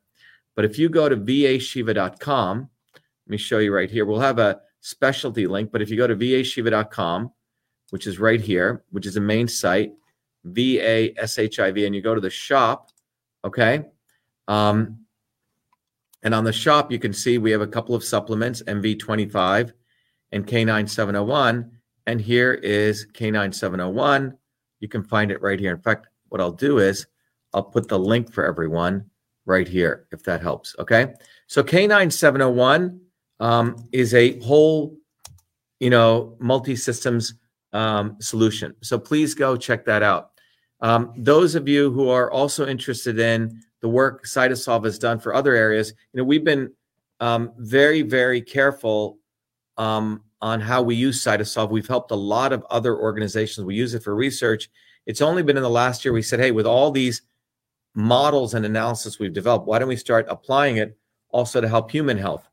But 0.55 0.65
if 0.65 0.77
you 0.77 0.89
go 0.89 1.10
to 1.10 1.15
vashiva.com, 1.15 2.69
let 2.93 3.31
me 3.31 3.38
show 3.38 3.60
you 3.60 3.73
right 3.73 3.89
here. 3.89 4.05
We'll 4.05 4.19
have 4.19 4.38
a 4.38 4.60
specialty 4.81 5.47
link, 5.47 5.71
but 5.71 5.81
if 5.81 5.89
you 5.89 5.97
go 5.97 6.08
to 6.08 6.15
vashiva.com, 6.15 7.31
which 7.89 8.05
is 8.05 8.19
right 8.19 8.41
here, 8.41 8.84
which 8.91 9.05
is 9.05 9.15
the 9.15 9.21
main 9.21 9.47
site, 9.47 9.93
V 10.45 10.79
A 10.79 11.13
S 11.17 11.38
H 11.38 11.60
I 11.60 11.71
V, 11.71 11.86
and 11.86 11.93
you 11.93 12.01
go 12.01 12.15
to 12.15 12.21
the 12.21 12.29
shop, 12.29 12.91
okay? 13.43 13.84
Um, 14.47 14.99
and 16.23 16.34
on 16.34 16.43
the 16.43 16.53
shop, 16.53 16.91
you 16.91 16.97
can 16.97 17.13
see 17.13 17.38
we 17.38 17.51
have 17.51 17.62
a 17.62 17.67
couple 17.67 17.93
of 17.93 18.03
supplements, 18.03 18.63
MV25 18.63 19.73
and 20.31 20.45
K9701. 20.45 21.69
And 22.08 22.19
here 22.19 22.53
is 22.53 23.08
K9701. 23.13 24.36
You 24.79 24.88
can 24.88 25.03
find 25.03 25.31
it 25.31 25.41
right 25.41 25.60
here. 25.60 25.71
In 25.71 25.81
fact, 25.81 26.08
what 26.29 26.41
I'll 26.41 26.51
do 26.51 26.79
is 26.79 27.05
I'll 27.53 27.63
put 27.63 27.88
the 27.88 27.99
link 27.99 28.34
for 28.34 28.43
everyone 28.45 29.05
right 29.45 29.67
here, 29.67 30.08
if 30.12 30.23
that 30.23 30.41
helps. 30.41 30.75
Okay. 30.79 31.13
So 31.47 31.63
K9701 31.63 32.99
um, 33.39 33.75
is 33.91 34.13
a 34.15 34.39
whole, 34.39 34.97
you 35.79 35.91
know, 35.91 36.36
multi 36.39 36.75
systems 36.75 37.36
um, 37.71 38.17
solution. 38.19 38.75
So 38.81 38.97
please 38.97 39.36
go 39.36 39.55
check 39.55 39.86
that 39.86 40.01
out. 40.01 40.31
Um, 40.86 41.13
those 41.17 41.56
of 41.56 41.67
you 41.67 41.89
who 41.89 42.10
are 42.10 42.30
also 42.30 42.67
interested 42.67 43.17
in 43.17 43.60
the 43.82 43.89
work 43.89 44.28
Cytosolve 44.28 44.86
has 44.86 45.00
done 45.00 45.17
for 45.17 45.34
other 45.34 45.56
areas, 45.56 45.91
you 46.13 46.19
know, 46.19 46.24
we've 46.24 46.43
been 46.43 46.71
um, 47.19 47.54
very, 47.58 48.04
very 48.04 48.39
careful 48.39 49.17
um, 49.78 50.21
on 50.43 50.62
how 50.62 50.84
we 50.84 50.93
use 50.93 51.24
Cytosolve. 51.24 51.71
We've 51.71 51.88
helped 51.88 52.12
a 52.12 52.15
lot 52.15 52.54
of 52.54 52.63
other 52.69 52.95
organizations. 52.95 53.65
We 53.65 53.74
use 53.74 53.95
it 53.95 54.04
for 54.04 54.13
research. 54.13 54.69
It's 55.08 55.24
only 55.24 55.41
been 55.41 55.58
in 55.58 55.63
the 55.63 55.69
last 55.71 56.06
year 56.06 56.13
we 56.13 56.21
said, 56.21 56.39
hey, 56.39 56.52
with 56.52 56.67
all 56.67 56.91
these 56.91 57.24
models 57.95 58.54
and 58.54 58.63
analysis 58.63 59.17
we've 59.17 59.34
developed, 59.34 59.65
why 59.65 59.80
don't 59.80 59.88
we 59.88 59.95
start 59.95 60.28
applying 60.30 60.78
it 60.78 60.95
also 61.30 61.62
to 61.62 61.67
help 61.67 61.89
human 61.89 62.19
health? 62.19 62.48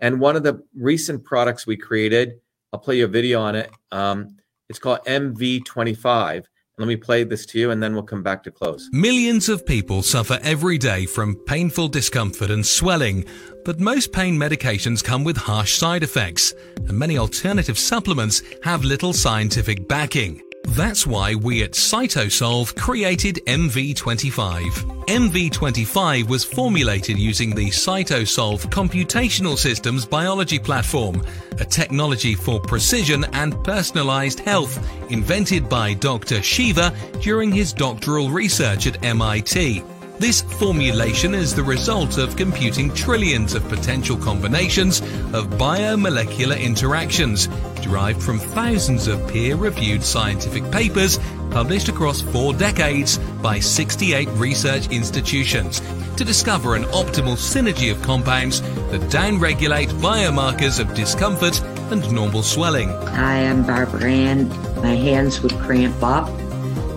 And 0.00 0.18
one 0.18 0.34
of 0.34 0.42
the 0.42 0.60
recent 0.74 1.22
products 1.22 1.68
we 1.68 1.76
created, 1.76 2.40
I'll 2.72 2.80
play 2.80 2.98
you 2.98 3.04
a 3.04 3.08
video 3.08 3.40
on 3.40 3.54
it. 3.54 3.70
Um, 3.92 4.38
it's 4.68 4.80
called 4.80 5.04
MV25. 5.06 6.46
Let 6.78 6.88
me 6.88 6.96
play 6.96 7.24
this 7.24 7.46
to 7.46 7.58
you 7.58 7.70
and 7.70 7.82
then 7.82 7.94
we'll 7.94 8.02
come 8.02 8.22
back 8.22 8.42
to 8.44 8.50
close. 8.50 8.88
Millions 8.92 9.48
of 9.48 9.64
people 9.64 10.02
suffer 10.02 10.38
every 10.42 10.76
day 10.76 11.06
from 11.06 11.34
painful 11.34 11.88
discomfort 11.88 12.50
and 12.50 12.66
swelling, 12.66 13.24
but 13.64 13.80
most 13.80 14.12
pain 14.12 14.36
medications 14.36 15.02
come 15.02 15.24
with 15.24 15.38
harsh 15.38 15.76
side 15.76 16.02
effects, 16.02 16.52
and 16.76 16.98
many 16.98 17.16
alternative 17.16 17.78
supplements 17.78 18.42
have 18.62 18.84
little 18.84 19.14
scientific 19.14 19.88
backing. 19.88 20.42
That's 20.70 21.06
why 21.06 21.34
we 21.36 21.62
at 21.62 21.72
Cytosolve 21.72 22.74
created 22.76 23.36
MV25. 23.46 25.06
MV25 25.06 26.28
was 26.28 26.44
formulated 26.44 27.16
using 27.18 27.54
the 27.54 27.68
Cytosolve 27.68 28.62
Computational 28.70 29.56
Systems 29.56 30.04
Biology 30.04 30.58
Platform, 30.58 31.22
a 31.60 31.64
technology 31.64 32.34
for 32.34 32.60
precision 32.60 33.24
and 33.32 33.62
personalized 33.62 34.40
health 34.40 34.76
invented 35.10 35.68
by 35.68 35.94
Dr. 35.94 36.42
Shiva 36.42 36.92
during 37.20 37.52
his 37.52 37.72
doctoral 37.72 38.28
research 38.28 38.88
at 38.88 39.02
MIT. 39.04 39.82
This 40.18 40.40
formulation 40.40 41.34
is 41.34 41.54
the 41.54 41.62
result 41.62 42.16
of 42.16 42.36
computing 42.36 42.92
trillions 42.94 43.52
of 43.52 43.68
potential 43.68 44.16
combinations 44.16 45.00
of 45.34 45.46
biomolecular 45.58 46.58
interactions 46.58 47.48
derived 47.82 48.22
from 48.22 48.38
thousands 48.38 49.08
of 49.08 49.28
peer-reviewed 49.28 50.02
scientific 50.02 50.70
papers 50.70 51.18
published 51.50 51.90
across 51.90 52.22
four 52.22 52.54
decades 52.54 53.18
by 53.42 53.60
68 53.60 54.26
research 54.30 54.88
institutions 54.88 55.82
to 56.16 56.24
discover 56.24 56.76
an 56.76 56.84
optimal 56.84 57.36
synergy 57.36 57.92
of 57.92 58.00
compounds 58.00 58.62
that 58.90 59.02
downregulate 59.12 59.90
biomarkers 60.00 60.80
of 60.80 60.94
discomfort 60.94 61.60
and 61.92 62.10
normal 62.10 62.42
swelling. 62.42 62.88
I 62.88 63.36
am 63.36 63.66
Barbara 63.66 64.10
Ann. 64.10 64.48
My 64.76 64.94
hands 64.94 65.42
would 65.42 65.52
cramp 65.58 66.02
up 66.02 66.30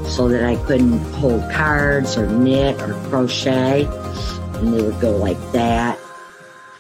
so 0.10 0.28
that 0.28 0.44
I 0.44 0.56
couldn't 0.66 1.00
hold 1.14 1.42
cards 1.52 2.18
or 2.18 2.28
knit 2.28 2.82
or 2.82 2.94
crochet. 3.10 3.86
And 4.56 4.74
they 4.74 4.82
would 4.82 5.00
go 5.00 5.16
like 5.16 5.40
that. 5.52 6.00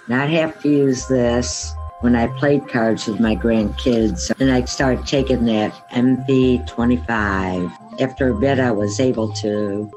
I'd 0.10 0.32
have 0.32 0.60
to 0.63 0.70
use 0.70 1.08
this 1.08 1.72
when 2.02 2.15
I 2.15 2.28
played 2.39 2.68
cards 2.68 3.08
with 3.08 3.20
my 3.20 3.36
grandkids. 3.36 4.32
And 4.39 4.52
I 4.52 4.65
started 4.65 5.06
taking 5.06 5.46
that 5.46 5.72
MV25. 5.92 8.02
After 8.02 8.30
a 8.30 8.39
bit, 8.39 8.60
I 8.60 8.72
was 8.72 9.00
able 9.00 9.32
to 9.34 9.92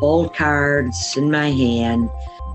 hold 0.00 0.34
cards 0.34 1.16
in 1.16 1.30
my 1.30 1.50
hand 1.50 2.08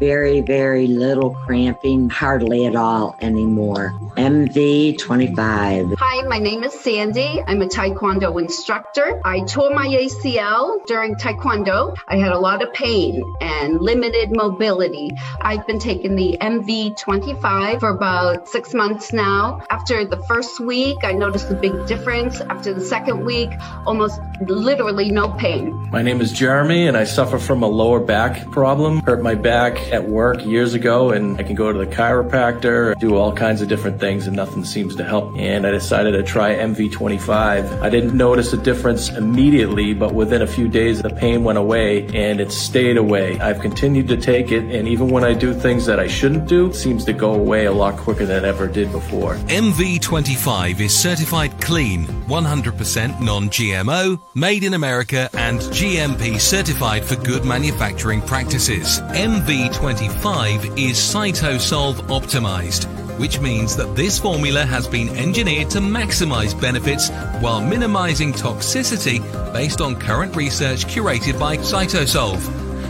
very, 0.04 0.42
very 0.42 0.86
little 0.86 1.30
cramping, 1.46 2.10
hardly 2.10 2.66
at 2.66 2.76
all 2.76 3.16
anymore. 3.22 3.98
MV25. 4.18 5.96
Hi, 5.98 6.28
my 6.28 6.40
name 6.40 6.66
is 6.66 6.74
Sandy. 6.74 7.42
I'm 7.48 7.62
a 7.62 7.68
Taekwondo 7.68 8.38
instructor. 8.42 9.22
I 9.24 9.46
tore 9.46 9.74
my 9.74 9.88
ACL 9.88 10.86
during 10.88 11.16
Taekwondo. 11.16 11.96
I 12.06 12.18
had 12.18 12.34
a 12.34 12.38
lot 12.38 12.62
of 12.62 12.74
pain 12.74 13.24
and 13.40 13.80
limited 13.80 14.36
mobility. 14.36 15.12
I've 15.40 15.66
been 15.66 15.80
taking 15.80 16.18
the 16.18 16.38
MV25 16.42 17.80
for 17.80 17.88
about 17.88 18.50
six 18.50 18.74
months 18.74 19.14
now. 19.14 19.62
After 19.70 20.04
the 20.04 20.18
first 20.24 20.60
week, 20.60 20.98
I 21.04 21.14
noticed 21.14 21.50
a 21.50 21.56
big 21.56 21.88
difference. 21.88 22.42
After 22.42 22.74
the 22.74 22.84
second 22.84 23.24
week, 23.24 23.52
almost 23.86 24.20
literally 24.42 25.12
no 25.12 25.30
pain. 25.30 25.90
My 25.92 26.02
name 26.02 26.20
is 26.20 26.34
Jeremy, 26.34 26.90
and 26.90 26.98
I 26.98 27.06
suffer 27.06 27.40
from 27.40 27.64
a 27.64 27.68
lower 27.68 28.02
back 28.02 28.52
problem. 28.52 29.00
Hurt 29.04 29.24
my 29.24 29.36
back 29.36 29.93
at 29.94 30.10
work 30.10 30.44
years 30.44 30.74
ago 30.74 31.12
and 31.12 31.40
I 31.40 31.44
can 31.44 31.56
go 31.56 31.72
to 31.72 31.78
the 31.78 31.86
chiropractor, 31.86 32.98
do 33.00 33.16
all 33.16 33.32
kinds 33.32 33.62
of 33.62 33.68
different 33.68 34.00
things 34.00 34.26
and 34.26 34.36
nothing 34.36 34.66
seems 34.66 34.96
to 34.96 35.04
help. 35.04 35.38
And 35.38 35.68
I 35.68 35.72
decided 35.72 36.14
to 36.14 36.24
try 36.24 36.56
MV25. 36.56 37.80
I 37.82 37.90
didn't 37.90 38.18
notice 38.18 38.52
a 38.54 38.58
difference 38.58 39.10
immediately, 39.10 39.94
but 39.94 40.16
within 40.16 40.42
a 40.42 40.48
few 40.48 40.68
days 40.68 41.04
the 41.04 41.12
pain 41.12 41.44
went 41.44 41.60
away 41.60 42.08
and 42.08 42.42
it 42.42 42.52
stayed 42.52 42.98
away. 42.98 43.40
I've 43.40 43.60
continued 43.60 44.08
to 44.08 44.18
take 44.18 44.52
it 44.52 44.64
and 44.64 44.88
even 44.88 45.10
when 45.10 45.24
I 45.24 45.34
do 45.34 45.54
things 45.54 45.86
that 45.86 46.00
I 46.00 46.08
shouldn't 46.08 46.48
do, 46.48 46.68
it 46.68 46.76
seems 46.76 47.06
to 47.06 47.14
go 47.14 47.36
away 47.36 47.66
a 47.66 47.72
lot 47.72 47.96
quicker 47.96 48.26
than 48.26 48.44
it 48.44 48.48
ever 48.48 48.68
did 48.68 48.92
before. 48.92 49.36
MV25 49.36 50.80
is 50.80 50.98
certified 50.98 51.62
clean, 51.62 52.08
100% 52.08 53.22
non-GMO, 53.22 54.20
made 54.34 54.64
in 54.64 54.74
America 54.74 55.30
and 55.34 55.60
GMP 55.60 56.40
certified 56.40 57.06
for 57.06 57.16
good 57.18 57.46
manufacturing 57.46 58.22
practices. 58.22 59.00
MV25 59.12 59.73
2025 59.74 60.78
is 60.78 60.98
Cytosolve 60.98 61.96
optimized, 62.08 62.86
which 63.18 63.40
means 63.40 63.76
that 63.76 63.96
this 63.96 64.20
formula 64.20 64.64
has 64.66 64.88
been 64.88 65.10
engineered 65.10 65.72
to 65.72 65.80
maximize 65.80 66.54
benefits 66.60 67.10
while 67.42 67.60
minimizing 67.60 68.34
toxicity 68.34 69.20
based 69.52 69.82
on 69.82 70.00
current 70.00 70.36
research 70.36 70.86
curated 70.86 71.40
by 71.40 71.58
Cytosolve. 71.58 72.48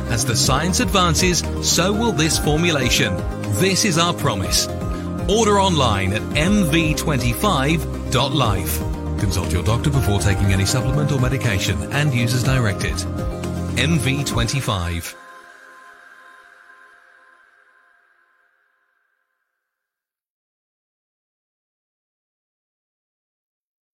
As 0.09 0.25
the 0.25 0.35
science 0.35 0.81
advances, 0.81 1.41
so 1.61 1.93
will 1.93 2.11
this 2.11 2.37
formulation. 2.37 3.15
This 3.59 3.85
is 3.85 3.97
our 3.97 4.13
promise. 4.13 4.67
Order 5.29 5.57
online 5.59 6.11
at 6.13 6.21
mv25.life. 6.21 8.79
Consult 9.19 9.53
your 9.53 9.63
doctor 9.63 9.89
before 9.89 10.19
taking 10.19 10.51
any 10.51 10.65
supplement 10.65 11.13
or 11.13 11.19
medication 11.19 11.81
and 11.93 12.13
use 12.13 12.33
as 12.33 12.43
directed. 12.43 12.95
MV25. 13.77 15.22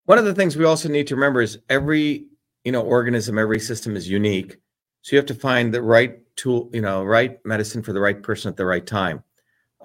One 0.09 0.17
of 0.17 0.25
the 0.25 0.33
things 0.33 0.57
we 0.57 0.65
also 0.65 0.89
need 0.89 1.05
to 1.05 1.15
remember 1.15 1.39
is 1.39 1.59
every 1.69 2.25
you 2.63 2.71
know 2.71 2.81
organism, 2.81 3.37
every 3.37 3.59
system 3.59 3.95
is 3.95 4.09
unique. 4.09 4.57
So 5.03 5.15
you 5.15 5.17
have 5.17 5.27
to 5.27 5.35
find 5.35 5.71
the 5.71 5.83
right 5.83 6.17
tool, 6.35 6.67
you 6.73 6.81
know, 6.81 7.03
right 7.03 7.37
medicine 7.45 7.83
for 7.83 7.93
the 7.93 7.99
right 7.99 8.19
person 8.23 8.49
at 8.49 8.57
the 8.57 8.65
right 8.65 8.83
time. 8.83 9.23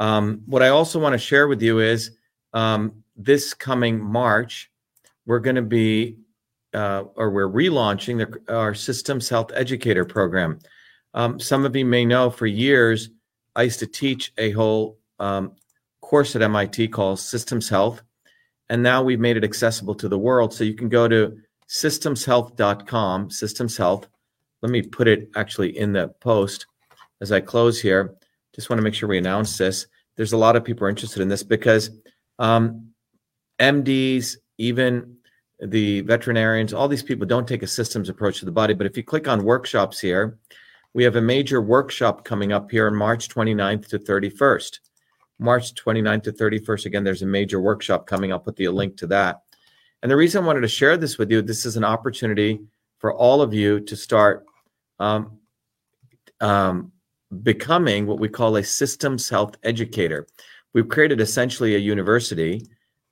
Um, 0.00 0.40
what 0.46 0.62
I 0.62 0.68
also 0.68 0.98
want 0.98 1.12
to 1.12 1.18
share 1.18 1.46
with 1.46 1.60
you 1.60 1.80
is 1.80 2.12
um, 2.54 3.04
this 3.14 3.52
coming 3.52 4.00
March, 4.00 4.70
we're 5.26 5.40
going 5.40 5.56
to 5.56 5.62
be, 5.62 6.16
uh, 6.72 7.04
or 7.16 7.30
we're 7.30 7.46
relaunching 7.46 8.16
the, 8.16 8.54
our 8.54 8.72
Systems 8.72 9.28
Health 9.28 9.52
Educator 9.54 10.06
program. 10.06 10.58
Um, 11.12 11.38
some 11.38 11.66
of 11.66 11.76
you 11.76 11.84
may 11.84 12.06
know 12.06 12.30
for 12.30 12.46
years, 12.46 13.10
I 13.56 13.64
used 13.64 13.80
to 13.80 13.86
teach 13.86 14.32
a 14.38 14.52
whole 14.52 14.96
um, 15.18 15.52
course 16.00 16.34
at 16.34 16.40
MIT 16.40 16.88
called 16.88 17.20
Systems 17.20 17.68
Health. 17.68 18.02
And 18.70 18.82
now 18.82 19.02
we've 19.02 19.20
made 19.20 19.36
it 19.36 19.44
accessible 19.44 19.94
to 19.96 20.08
the 20.08 20.18
world. 20.18 20.54
So 20.54 20.64
you 20.64 20.74
can 20.74 20.88
go 20.88 21.06
to 21.08 21.36
systemshealth.com, 21.68 23.30
Systems 23.30 23.76
Health. 23.76 24.08
Let 24.62 24.70
me 24.70 24.82
put 24.82 25.08
it 25.08 25.30
actually 25.36 25.76
in 25.76 25.92
the 25.92 26.08
post 26.20 26.66
as 27.20 27.32
I 27.32 27.40
close 27.40 27.80
here. 27.80 28.14
Just 28.54 28.70
want 28.70 28.78
to 28.78 28.84
make 28.84 28.94
sure 28.94 29.08
we 29.08 29.18
announce 29.18 29.58
this. 29.58 29.86
There's 30.16 30.32
a 30.32 30.38
lot 30.38 30.56
of 30.56 30.64
people 30.64 30.86
interested 30.86 31.20
in 31.20 31.28
this 31.28 31.42
because 31.42 31.90
um, 32.38 32.88
MDs, 33.58 34.36
even 34.58 35.16
the 35.60 36.02
veterinarians, 36.02 36.72
all 36.72 36.88
these 36.88 37.02
people 37.02 37.26
don't 37.26 37.48
take 37.48 37.62
a 37.62 37.66
systems 37.66 38.08
approach 38.08 38.38
to 38.38 38.44
the 38.44 38.52
body. 38.52 38.74
But 38.74 38.86
if 38.86 38.96
you 38.96 39.02
click 39.02 39.28
on 39.28 39.44
workshops 39.44 40.00
here, 40.00 40.38
we 40.92 41.04
have 41.04 41.16
a 41.16 41.20
major 41.20 41.60
workshop 41.60 42.24
coming 42.24 42.52
up 42.52 42.70
here 42.70 42.86
on 42.86 42.94
March 42.94 43.28
29th 43.28 43.88
to 43.88 43.98
31st. 43.98 44.78
March 45.44 45.74
29th 45.74 46.22
to 46.24 46.32
31st. 46.32 46.86
Again, 46.86 47.04
there's 47.04 47.22
a 47.22 47.26
major 47.26 47.60
workshop 47.60 48.06
coming. 48.06 48.32
I'll 48.32 48.40
put 48.40 48.56
the 48.56 48.68
link 48.68 48.96
to 48.98 49.06
that. 49.08 49.42
And 50.02 50.10
the 50.10 50.16
reason 50.16 50.42
I 50.42 50.46
wanted 50.46 50.62
to 50.62 50.68
share 50.68 50.96
this 50.96 51.18
with 51.18 51.30
you, 51.30 51.42
this 51.42 51.64
is 51.64 51.76
an 51.76 51.84
opportunity 51.84 52.60
for 52.98 53.14
all 53.14 53.40
of 53.42 53.54
you 53.54 53.80
to 53.80 53.96
start 53.96 54.46
um, 54.98 55.38
um, 56.40 56.92
becoming 57.42 58.06
what 58.06 58.18
we 58.18 58.28
call 58.28 58.56
a 58.56 58.64
systems 58.64 59.28
health 59.28 59.56
educator. 59.62 60.26
We've 60.72 60.88
created 60.88 61.20
essentially 61.20 61.74
a 61.74 61.78
university, 61.78 62.66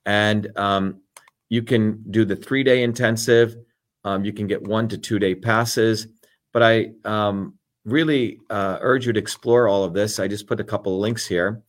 and 0.05 0.47
um, 0.57 1.01
you 1.49 1.63
can 1.63 2.03
do 2.11 2.25
the 2.25 2.35
three 2.35 2.63
day 2.63 2.83
intensive. 2.83 3.55
Um, 4.03 4.25
you 4.25 4.33
can 4.33 4.47
get 4.47 4.61
one 4.61 4.87
to 4.89 4.97
two 4.97 5.19
day 5.19 5.33
passes. 5.33 6.07
But 6.51 6.63
I 6.63 6.91
um, 7.05 7.55
really 7.85 8.39
uh, 8.49 8.77
urge 8.81 9.07
you 9.07 9.13
to 9.13 9.19
explore 9.19 9.67
all 9.67 9.83
of 9.83 9.93
this. 9.93 10.19
I 10.19 10.27
just 10.27 10.47
put 10.47 10.59
a 10.59 10.63
couple 10.63 10.93
of 10.93 10.99
links 11.01 11.25
here. 11.25 11.63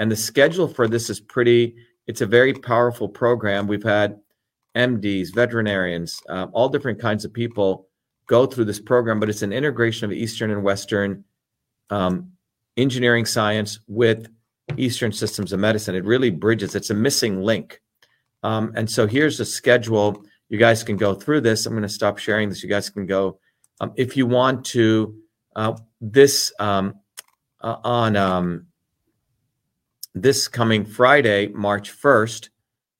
And 0.00 0.10
the 0.10 0.16
schedule 0.16 0.66
for 0.66 0.88
this 0.88 1.10
is 1.10 1.20
pretty, 1.20 1.76
it's 2.06 2.22
a 2.22 2.26
very 2.26 2.54
powerful 2.54 3.06
program. 3.06 3.66
We've 3.66 3.82
had 3.82 4.18
MDs, 4.74 5.34
veterinarians, 5.34 6.22
uh, 6.30 6.46
all 6.52 6.70
different 6.70 6.98
kinds 6.98 7.26
of 7.26 7.34
people 7.34 7.86
go 8.26 8.46
through 8.46 8.64
this 8.64 8.80
program, 8.80 9.20
but 9.20 9.28
it's 9.28 9.42
an 9.42 9.52
integration 9.52 10.06
of 10.06 10.12
Eastern 10.12 10.52
and 10.52 10.62
Western 10.62 11.22
um, 11.90 12.32
engineering 12.78 13.26
science 13.26 13.80
with 13.88 14.26
Eastern 14.78 15.12
systems 15.12 15.52
of 15.52 15.60
medicine. 15.60 15.94
It 15.94 16.06
really 16.06 16.30
bridges, 16.30 16.74
it's 16.74 16.88
a 16.88 16.94
missing 16.94 17.42
link. 17.42 17.82
Um, 18.42 18.72
and 18.76 18.90
so 18.90 19.06
here's 19.06 19.38
a 19.38 19.44
schedule. 19.44 20.24
You 20.48 20.56
guys 20.56 20.82
can 20.82 20.96
go 20.96 21.12
through 21.12 21.42
this. 21.42 21.66
I'm 21.66 21.74
going 21.74 21.82
to 21.82 21.90
stop 21.90 22.16
sharing 22.16 22.48
this. 22.48 22.62
You 22.62 22.70
guys 22.70 22.88
can 22.88 23.04
go. 23.04 23.38
Um, 23.80 23.92
if 23.96 24.16
you 24.16 24.24
want 24.24 24.64
to 24.66 25.14
uh, 25.56 25.76
this 26.00 26.54
um, 26.58 26.94
uh, 27.60 27.76
on 27.84 28.16
um, 28.16 28.69
this 30.22 30.48
coming 30.48 30.84
Friday, 30.84 31.48
March 31.48 31.92
1st, 31.92 32.48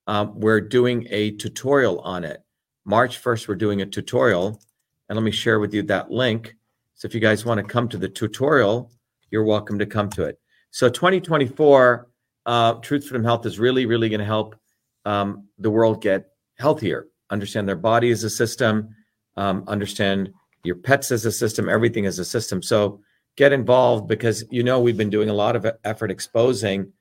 um, 0.06 0.38
we're 0.40 0.60
doing 0.60 1.06
a 1.10 1.32
tutorial 1.32 2.00
on 2.00 2.24
it. 2.24 2.42
March 2.84 3.22
1st, 3.22 3.48
we're 3.48 3.54
doing 3.56 3.82
a 3.82 3.86
tutorial. 3.86 4.60
And 5.08 5.16
let 5.16 5.22
me 5.22 5.30
share 5.30 5.60
with 5.60 5.74
you 5.74 5.82
that 5.84 6.10
link. 6.10 6.54
So 6.94 7.06
if 7.06 7.14
you 7.14 7.20
guys 7.20 7.44
want 7.44 7.58
to 7.58 7.64
come 7.64 7.88
to 7.88 7.98
the 7.98 8.08
tutorial, 8.08 8.90
you're 9.30 9.44
welcome 9.44 9.78
to 9.78 9.86
come 9.86 10.08
to 10.10 10.24
it. 10.24 10.38
So 10.70 10.88
2024, 10.88 12.08
uh, 12.46 12.74
Truth 12.74 13.08
Freedom 13.08 13.24
Health 13.24 13.44
is 13.44 13.58
really, 13.58 13.86
really 13.86 14.08
going 14.08 14.20
to 14.20 14.26
help 14.26 14.56
um, 15.04 15.46
the 15.58 15.70
world 15.70 16.00
get 16.00 16.30
healthier, 16.58 17.08
understand 17.30 17.68
their 17.68 17.76
body 17.76 18.10
as 18.10 18.24
a 18.24 18.30
system, 18.30 18.94
um, 19.36 19.64
understand 19.66 20.32
your 20.62 20.76
pets 20.76 21.10
as 21.10 21.26
a 21.26 21.32
system, 21.32 21.68
everything 21.68 22.06
as 22.06 22.18
a 22.18 22.24
system. 22.24 22.62
So 22.62 23.00
get 23.36 23.52
involved 23.52 24.08
because 24.08 24.44
you 24.50 24.62
know 24.62 24.80
we've 24.80 24.96
been 24.96 25.10
doing 25.10 25.30
a 25.30 25.34
lot 25.34 25.56
of 25.56 25.66
effort 25.84 26.10
exposing 26.10 26.92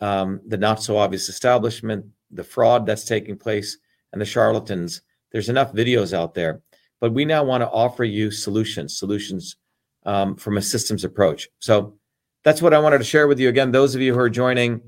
the 0.00 0.56
not 0.58 0.82
so 0.82 0.96
obvious 0.96 1.28
establishment, 1.28 2.06
the 2.30 2.44
fraud 2.44 2.86
that's 2.86 3.04
taking 3.04 3.36
place, 3.36 3.78
and 4.12 4.20
the 4.20 4.26
charlatans. 4.26 5.02
There's 5.32 5.48
enough 5.48 5.72
videos 5.72 6.12
out 6.12 6.34
there, 6.34 6.62
but 7.00 7.12
we 7.12 7.24
now 7.24 7.44
want 7.44 7.62
to 7.62 7.70
offer 7.70 8.04
you 8.04 8.30
solutions, 8.30 8.98
solutions 8.98 9.56
um, 10.06 10.36
from 10.36 10.56
a 10.56 10.62
systems 10.62 11.04
approach. 11.04 11.48
So 11.58 11.94
that's 12.44 12.62
what 12.62 12.74
I 12.74 12.78
wanted 12.78 12.98
to 12.98 13.04
share 13.04 13.26
with 13.26 13.40
you. 13.40 13.48
Again, 13.48 13.72
those 13.72 13.94
of 13.94 14.00
you 14.00 14.12
who 14.12 14.20
are 14.20 14.30
joining 14.30 14.80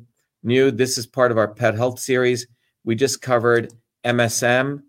new, 0.43 0.71
this 0.71 0.99
is 0.99 1.07
part 1.07 1.31
of 1.31 1.39
our 1.39 1.49
pet 1.49 1.75
health 1.75 1.99
series. 1.99 2.47
We 2.85 2.95
just 2.95 3.23
covered 3.23 3.73
MSM 4.05 4.83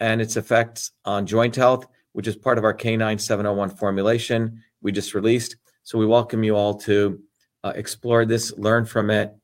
and 0.00 0.22
its 0.22 0.36
effects 0.36 0.92
on 1.04 1.26
joint 1.26 1.56
health 1.56 1.86
which 2.12 2.26
is 2.26 2.36
part 2.36 2.58
of 2.58 2.64
our 2.64 2.74
K9 2.74 3.20
701 3.20 3.70
formulation 3.70 4.62
we 4.80 4.92
just 4.92 5.14
released. 5.14 5.56
So 5.82 5.98
we 5.98 6.06
welcome 6.06 6.44
you 6.44 6.56
all 6.56 6.74
to 6.80 7.20
uh, 7.64 7.72
explore 7.74 8.24
this, 8.24 8.56
learn 8.58 8.84
from 8.84 9.10
it. 9.10 9.34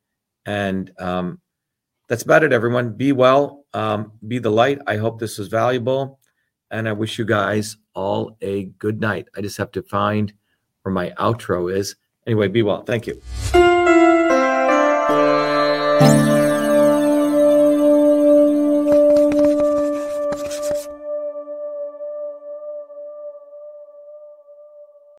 And 0.48 0.90
um, 0.98 1.40
that's 2.08 2.22
about 2.22 2.42
it, 2.42 2.54
everyone. 2.54 2.94
Be 2.94 3.12
well, 3.12 3.66
um, 3.74 4.12
be 4.26 4.38
the 4.38 4.50
light. 4.50 4.78
I 4.86 4.96
hope 4.96 5.20
this 5.20 5.36
was 5.36 5.48
valuable. 5.48 6.20
And 6.70 6.88
I 6.88 6.92
wish 6.92 7.18
you 7.18 7.26
guys 7.26 7.76
all 7.94 8.34
a 8.40 8.64
good 8.78 8.98
night. 8.98 9.28
I 9.36 9.42
just 9.42 9.58
have 9.58 9.70
to 9.72 9.82
find 9.82 10.32
where 10.82 10.92
my 10.92 11.10
outro 11.18 11.70
is. 11.70 11.96
Anyway, 12.26 12.48
be 12.48 12.62
well. 12.62 12.82
Thank 12.82 13.06
you. 13.06 13.20